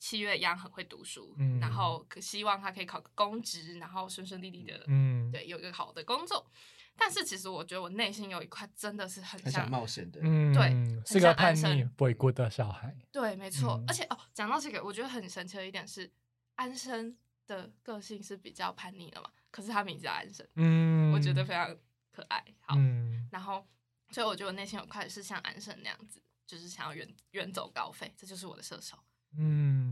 [0.01, 6.51] 七月一样很会读书，嗯、然后希望她可以考个公职，然后顺顺利利的，嗯、对，有一个好的工作。
[6.97, 12.97] 但是其实我觉得我内心有一块真的是很像很想冒险的，嗯，对，是个叛逆不会过的小孩。
[13.10, 13.74] 对，没错。
[13.74, 16.10] 嗯、而且哦，讲到这个，我觉得很神奇的一点是，
[16.55, 17.16] 安生
[17.47, 21.77] 的个性是比较叛逆的嘛，可是他名字叫安生，嗯，我觉得非常
[22.10, 22.44] 可爱。
[22.60, 23.66] 好，嗯、然后。
[24.10, 28.94] 所以我觉得我内心有块是像安生那样子，就是想要远远走高飞，这就是我的射手。
[29.39, 29.91] 嗯，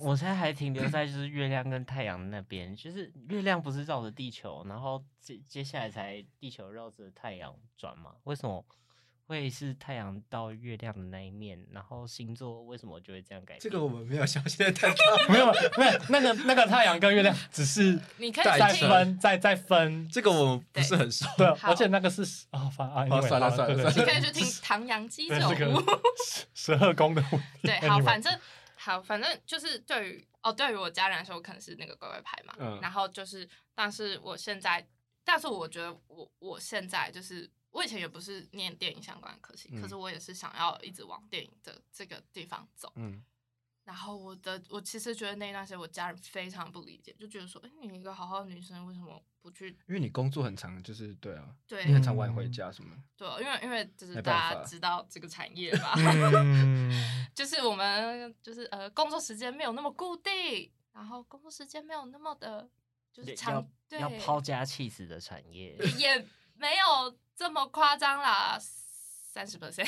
[0.00, 8.12] 我现在还停留 在就是月亮跟太阳那边，就是月亮不是绕着地球，然后接接下来才地球绕着太阳转吗？
[8.24, 8.64] 为什么？
[9.26, 13.60] 会是太阳到月亮的那一面，然后星座为什么就会这样改变？
[13.60, 14.96] 这个我们没有详细的探讨。
[15.32, 15.46] 没有，
[15.78, 20.06] 没有，那个那个太阳跟月亮只是 你可以再分，再再分。
[20.10, 21.24] 这个我们不是很熟。
[21.38, 25.34] 对，而且那个是啊，反啊，算了算了，你可以去听唐阳鸡酒
[25.70, 25.82] 屋
[26.52, 27.24] 十二宫的。
[27.62, 28.30] 对，好，反正
[28.84, 32.54] 好，反正就是对于哦，对于我家人来说，我可能是那个乖乖牌嘛。
[32.58, 32.78] 嗯。
[32.80, 34.86] 然后就是，但是我现在，
[35.24, 37.50] 但是我觉得我我现在就是。
[37.74, 42.92] 我以前也不是念电影相关的科系，嗯、可是我也是想要一直往电影的这个地方走。
[42.94, 43.20] 嗯，
[43.84, 49.68] 然后我的我其实觉得那段时间我家人非常不理解，就觉得说，哎，你一个好好的女生为什么不去？
[49.86, 52.96] 因为你工作很长，就是对啊，对，你很常晚回家什么？
[53.16, 55.94] 对，因为因为就是大家知道这个产业吧，
[57.34, 62.68] 就是我们就是呃工作时间没有那么固定，然后工作时间没有那么的，
[63.12, 67.18] 就是长，要抛家弃子的产业也没有。
[67.36, 68.56] 这么夸张啦，
[69.34, 69.84] 三十 percent，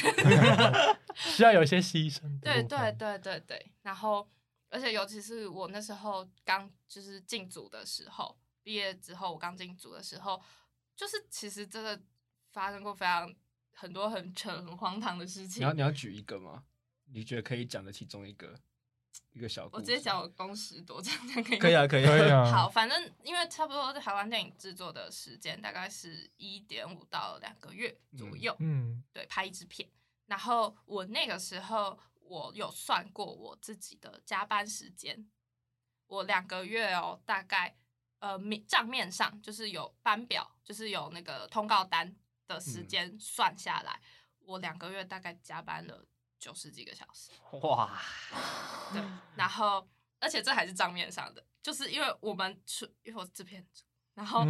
[1.14, 2.40] 需要有一些牺牲。
[2.40, 4.28] 对对对对对，然后
[4.70, 10.42] 而且尤其是我那时候刚就是进组的时候，毕业之后我刚进组的时候，
[10.96, 12.02] 就是其实真的
[12.50, 13.32] 发生过非常
[13.72, 15.60] 很多很扯很荒唐的事情。
[15.60, 16.64] 你要你要举一个吗？
[17.12, 18.58] 你觉得可以讲的其中一个？
[19.36, 22.50] 一个小，我直接讲我工时多这样可以可以啊，可以可以啊。
[22.50, 29.86] 好，反正因为差不多台湾电影制作的时间大概是一点五到两个月左右，嗯，对，拍一支片。
[30.24, 35.28] 然后我那个时候我有算过我自己的加班时间，
[36.06, 37.76] 我两个月哦，大概
[38.20, 46.06] 呃面账面上就是有班表，就是有那个通告单的时间算下来，嗯、我两个月大概加班了。
[46.38, 47.30] 九十几个小时，
[47.62, 48.00] 哇！
[48.92, 49.02] 对，
[49.34, 49.88] 然后
[50.20, 53.84] 而且这还是账面上的，就是因为我们出，因为我制片组，
[54.14, 54.44] 然后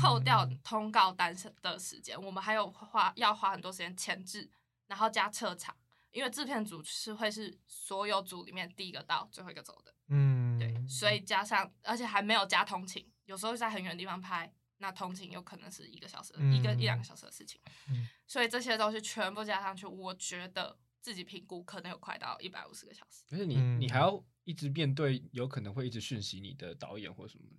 [0.00, 4.48] 扣掉通告单的时间，嗯、我们还有花要花很多时间前置，
[4.86, 5.76] 然后加撤场，
[6.10, 20.78] 因为制片组是会是所有组里面第一个到最后一个走的，嗯，对，所以加上而且还没有加通勤，有时候在很远的地方拍，那通勤有可能是一个小时，嗯、一个一两个小时的事情，嗯、所以这些东西全部加上去，我觉得。
[21.02, 27.58] 自己评估可能有快到一百五十个小时，而且你你还要一直面对有可能会一直讯息你的导演或什么的，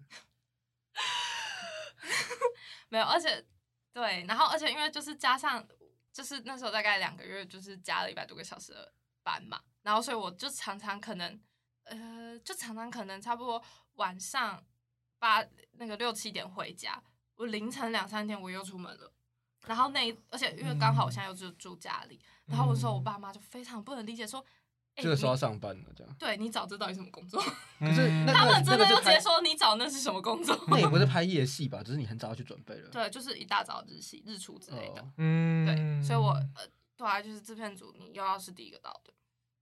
[2.89, 3.45] 没有，而且
[3.91, 5.67] 对，然后而且因为就是加上
[6.11, 11.39] 就是那时候大概两个月就是加了一百多个小时的班嘛，然后所以我就常常可能
[11.83, 13.61] 呃，就常常可能差不多
[13.93, 14.65] 晚上
[15.19, 17.03] 八那个六七点回家，
[17.35, 19.13] 我凌晨两三点我又出门了。
[19.65, 24.44] 然后那而且因为刚好我现在又住住家里，嗯、然后我说我爸妈就非常不能理解说。
[24.95, 26.15] 这个时候要上班了，这样。
[26.19, 27.41] 对，你找这到底什么工作？
[27.80, 30.56] 可是他们真的就直接说你找那是什么工作？
[30.68, 31.81] 那也不是 拍夜戏吧？
[31.84, 32.91] 只是你很早要去准备了。
[32.91, 35.03] 对，就是一大早日戏、日出之类的。
[35.18, 39.11] 嗯，对，所以我呃，对啊，就是制片组，你又要是第一个到的，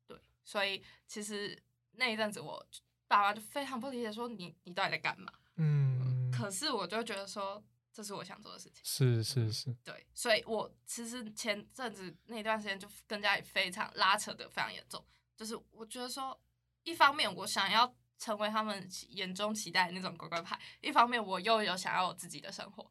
[0.06, 1.58] 对，所以其实
[1.94, 2.62] 那一阵子我
[3.08, 5.32] 爸妈就非常不理解，说你你到底在干嘛？
[5.56, 8.82] 嗯，可是我就觉得说这是我想做的事情。
[8.84, 9.74] 是是是。
[9.84, 15.06] 对，所以我其实前阵子那段时间就跟家里非常拉扯的非常严重。
[15.36, 16.40] 就是我觉得说，
[16.84, 22.84] 一方面我想要成为他们眼中期待的那种乖乖牌，一方面我又有想要有自己的生活，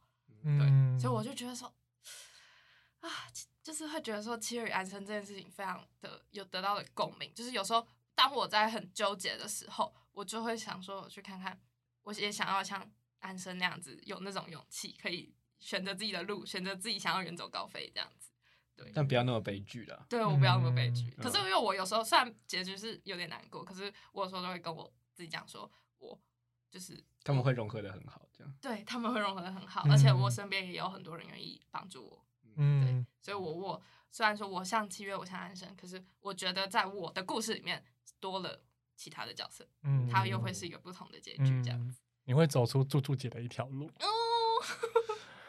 [0.42, 1.72] 对，嗯、所以我就觉得说，
[3.00, 3.08] 啊，
[3.62, 7.32] 就是会觉得说七月与安生这件事情非常的有得到的共鸣。
[7.34, 11.56] 就是有时候当我在很纠结的时候，我就会想说，我去看看，
[12.02, 12.90] 我也想要像
[13.20, 18.30] 安生那样子，有那种勇气，可以选择自己的路，选择自己想要远走高飞这样子。
[18.76, 20.06] 对但不要那么悲剧了。
[20.08, 21.14] 对，我不要那么悲剧。
[21.18, 26.18] 嗯、可是因为我有时候虽然结局是有点难过，可是我有时候都会跟我自己讲说，我
[26.70, 28.54] 就是他们会融合的很好，这样。
[28.60, 32.24] 对，他们会融合的很好，嗯、而且我身边也有很多人愿意帮助我。
[32.56, 37.84] 嗯，对，所以我我虽然说我像七月，我像安生，可是我觉得在我的故事里面
[38.18, 38.62] 多了
[38.96, 42.00] 其他的角色，嗯，他又会是一个不同的结局，这样子。
[42.00, 43.86] 嗯、你会走出柱柱姐的一条路。
[43.86, 44.06] 哦。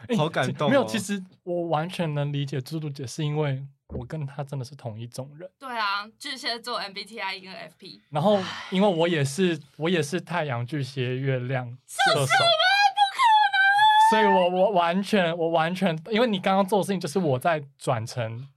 [0.18, 0.70] 好感动、哦！
[0.72, 5.48] 没有，其实我完全能理解猪猪姐，是因为我跟她真的是同一种人。
[5.60, 8.02] 对啊，巨蟹座 MBTI 跟 FP。
[8.10, 8.42] 然后，
[8.72, 12.20] 因为我也是，我也是太阳巨蟹月亮射手。
[12.20, 13.20] 不可
[13.54, 14.10] 能！
[14.10, 18.48] 所以我我完全我完全，因为你刚刚做的事情就是我在转成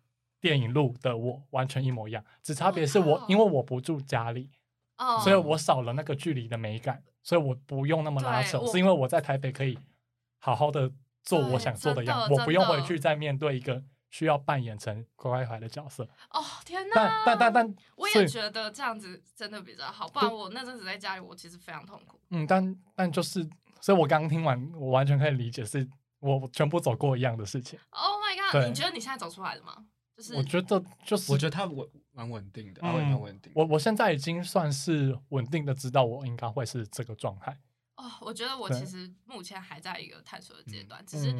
[0.40, 3.30] 电影路的我，完全一模一样，只差别是我，oh.
[3.30, 4.50] 因为我不住家里
[4.96, 5.22] ，oh.
[5.22, 9.76] 所以我少了那个距离的美感，所以我不用那么拉扯，是因为我在台北可以
[10.38, 10.92] 好好的。
[11.24, 16.04] 做我想做的样子，我不用回去再面对一个需要扮演成乖乖牌的角色。
[16.28, 16.94] 哦天哪！
[16.94, 22.20] 但但但但，我也觉得这样子真的比较好，不然我那阵子在家里，我其实非常痛苦。
[22.28, 23.42] 嗯，但但就是，
[23.80, 25.88] 所以我刚刚听完，我完全可以理解，是
[26.20, 27.78] 我全部走过一样的事情。
[27.88, 28.68] Oh my god！
[28.68, 29.86] 你觉得你现在走出来了吗？
[30.14, 33.52] 就是我觉得就是，我觉得他稳蛮稳定的，蛮稳定。
[33.54, 37.60] 我我现在已经算是稳定的，知道我应该会是这个状态。
[37.96, 41.34] 哦，我觉得我其实目前还在一个探索的阶段，只是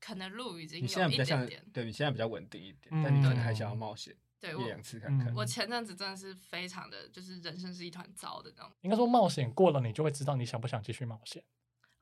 [0.00, 1.64] 可能路已经有一点点。
[1.72, 5.34] 对，你现在比较稳定一点，但你可能还想要冒险，对，一两次看看。
[5.34, 8.72] 我前阵子真的是非常的就是人生是一团糟的那种。
[8.82, 11.42] 应该说冒险过了，你就会知道你想不想继续冒险。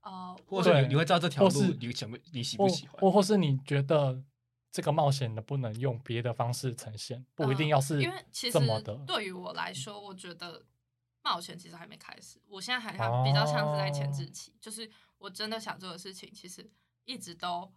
[0.02, 4.22] 哦，或者你会知道这条路你想不你喜不喜欢，或或是你觉得
[4.76, 8.58] 这个冒险能不能用别的方式呈现，不一定要是因为其实
[9.06, 10.64] 对于我来说，我觉得。
[11.28, 14.88] 冒险其实还没开始，我现在还像比较像是在前置期，哦、就是
[15.18, 16.70] 我真的想做的事情，其实
[17.04, 17.68] 一直都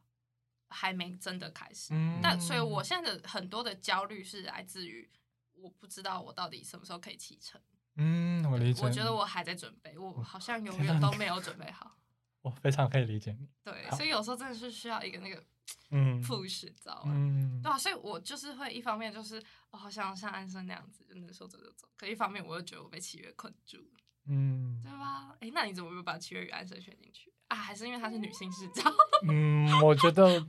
[0.68, 1.92] 还没真的开始。
[1.96, 5.10] 嗯、但所以我现在的很多的焦虑是来自于
[5.54, 7.60] 我不知道我到底什么时候可以启程。
[7.96, 8.84] 嗯，我理解。
[8.84, 11.98] 我觉得我还在准备，我好像永远都没有准备好。
[12.44, 13.50] 我非常可以理解你。
[13.64, 15.44] 对，所以有时候真的是需要一个那个。
[15.92, 17.14] 嗯，push，知道吗？
[17.16, 19.42] 嗯，对啊，所以我就是会一方面就是
[19.72, 25.36] 我好像像安生那样子，就能说走就走，可一方面我又觉得我被七月困住了，嗯，对吧？
[25.40, 27.56] 哎，那你怎么又把七月与安生选进去啊？
[27.58, 28.84] 还是因为她是女性视角？
[29.28, 30.46] 嗯，我觉得，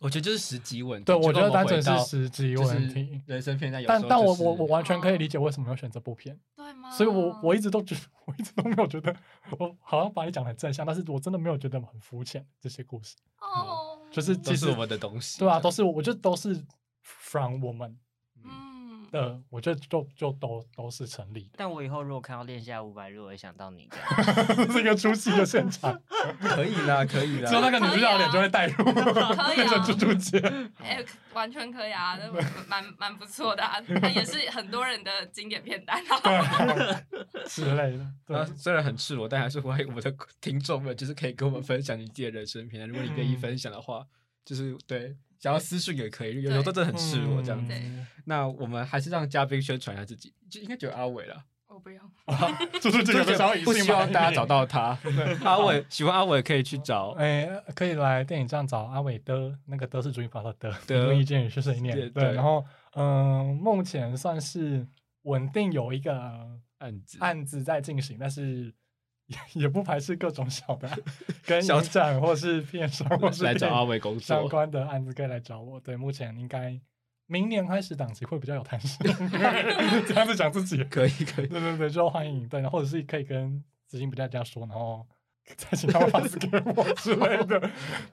[0.00, 1.04] 我觉得就是时机问题。
[1.04, 3.22] 对，我觉得单纯是时机问题。
[3.26, 6.90] 人生片在有，但但我我我完全可以理解为什么要选这部片，对吗？
[6.90, 9.14] 所以我我一直都觉得，我一直都没有觉得，
[9.58, 13.16] 我好像把你讲的很正向，但是我真的没有觉得很肤浅这些故事。
[13.40, 13.79] 哦。
[14.10, 16.64] 就是其实我们的东西，对啊，都是我觉得都是
[17.02, 17.96] from 我们，
[19.12, 21.50] 嗯，的，我觉得就就都都是成立的。
[21.56, 23.96] 但我以后如果看到恋夏五百日，我会想到你这
[24.54, 26.00] 样，是一个出戏的现场，
[26.40, 30.38] 可以啦，可以啦，只有那个女主角脸就会带入，可以啊，猪猪姐，
[30.82, 32.30] 哎，完全可以啊，那
[32.66, 37.02] 蛮 蛮不错的啊，那也是很多人的经典片段啊，
[37.46, 38.06] 之类的。
[38.26, 42.88] 对，虽然很赤裸，但还是欢迎我们的听众们，就是可以跟我们分享你自己的人生片段。
[42.88, 44.06] 如果你愿意分享的话，
[44.44, 47.72] 就是对，想要私讯也可以，有时候真的很赤裸这样子。
[48.26, 51.42] 那我们还是让嘉宾宣传一下自己，就应该就阿伟了。
[51.66, 52.02] 我不要，
[52.80, 53.24] 就是这个
[53.64, 54.98] 不希望大家 找到他。
[55.42, 62.10] 阿伟喜欢阿伟可以去找，哎，可以来电影站找阿伟的，那个德是主音法的德，德意见也是谁念？
[62.12, 62.64] 对，然后
[62.94, 64.86] 嗯，目前算是
[65.22, 66.12] 稳定有一个
[66.78, 68.74] 案子案子在进行，但是。
[69.54, 70.90] 也不排斥各种小的，
[71.46, 75.78] 跟小展或是片商或是来找阿伟工作相关的案子，可以来找我。
[75.80, 76.78] 对，目前应该
[77.26, 78.98] 明年开始档期会比较有弹性，
[80.06, 85.06] 这样子讲自己可以可以，对对对，就欢迎对，或者是可以跟子欣比大家说，然后
[85.56, 87.60] 再请他们发给我之类的，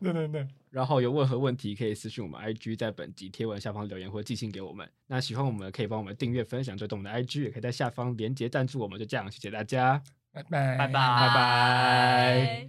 [0.01, 0.47] 对对对。
[0.69, 4.87] 然后有任何问题可以私讯我们 IG，在本集贴文下方留言或寄信给我们。
[5.07, 8.99] 那喜欢我们可以帮我们订阅、分享、追踪我们的 IG，也可以在下方连结赞助我们。
[8.99, 10.01] 就这样，谢谢大家，
[10.37, 12.57] 拜拜拜拜拜拜。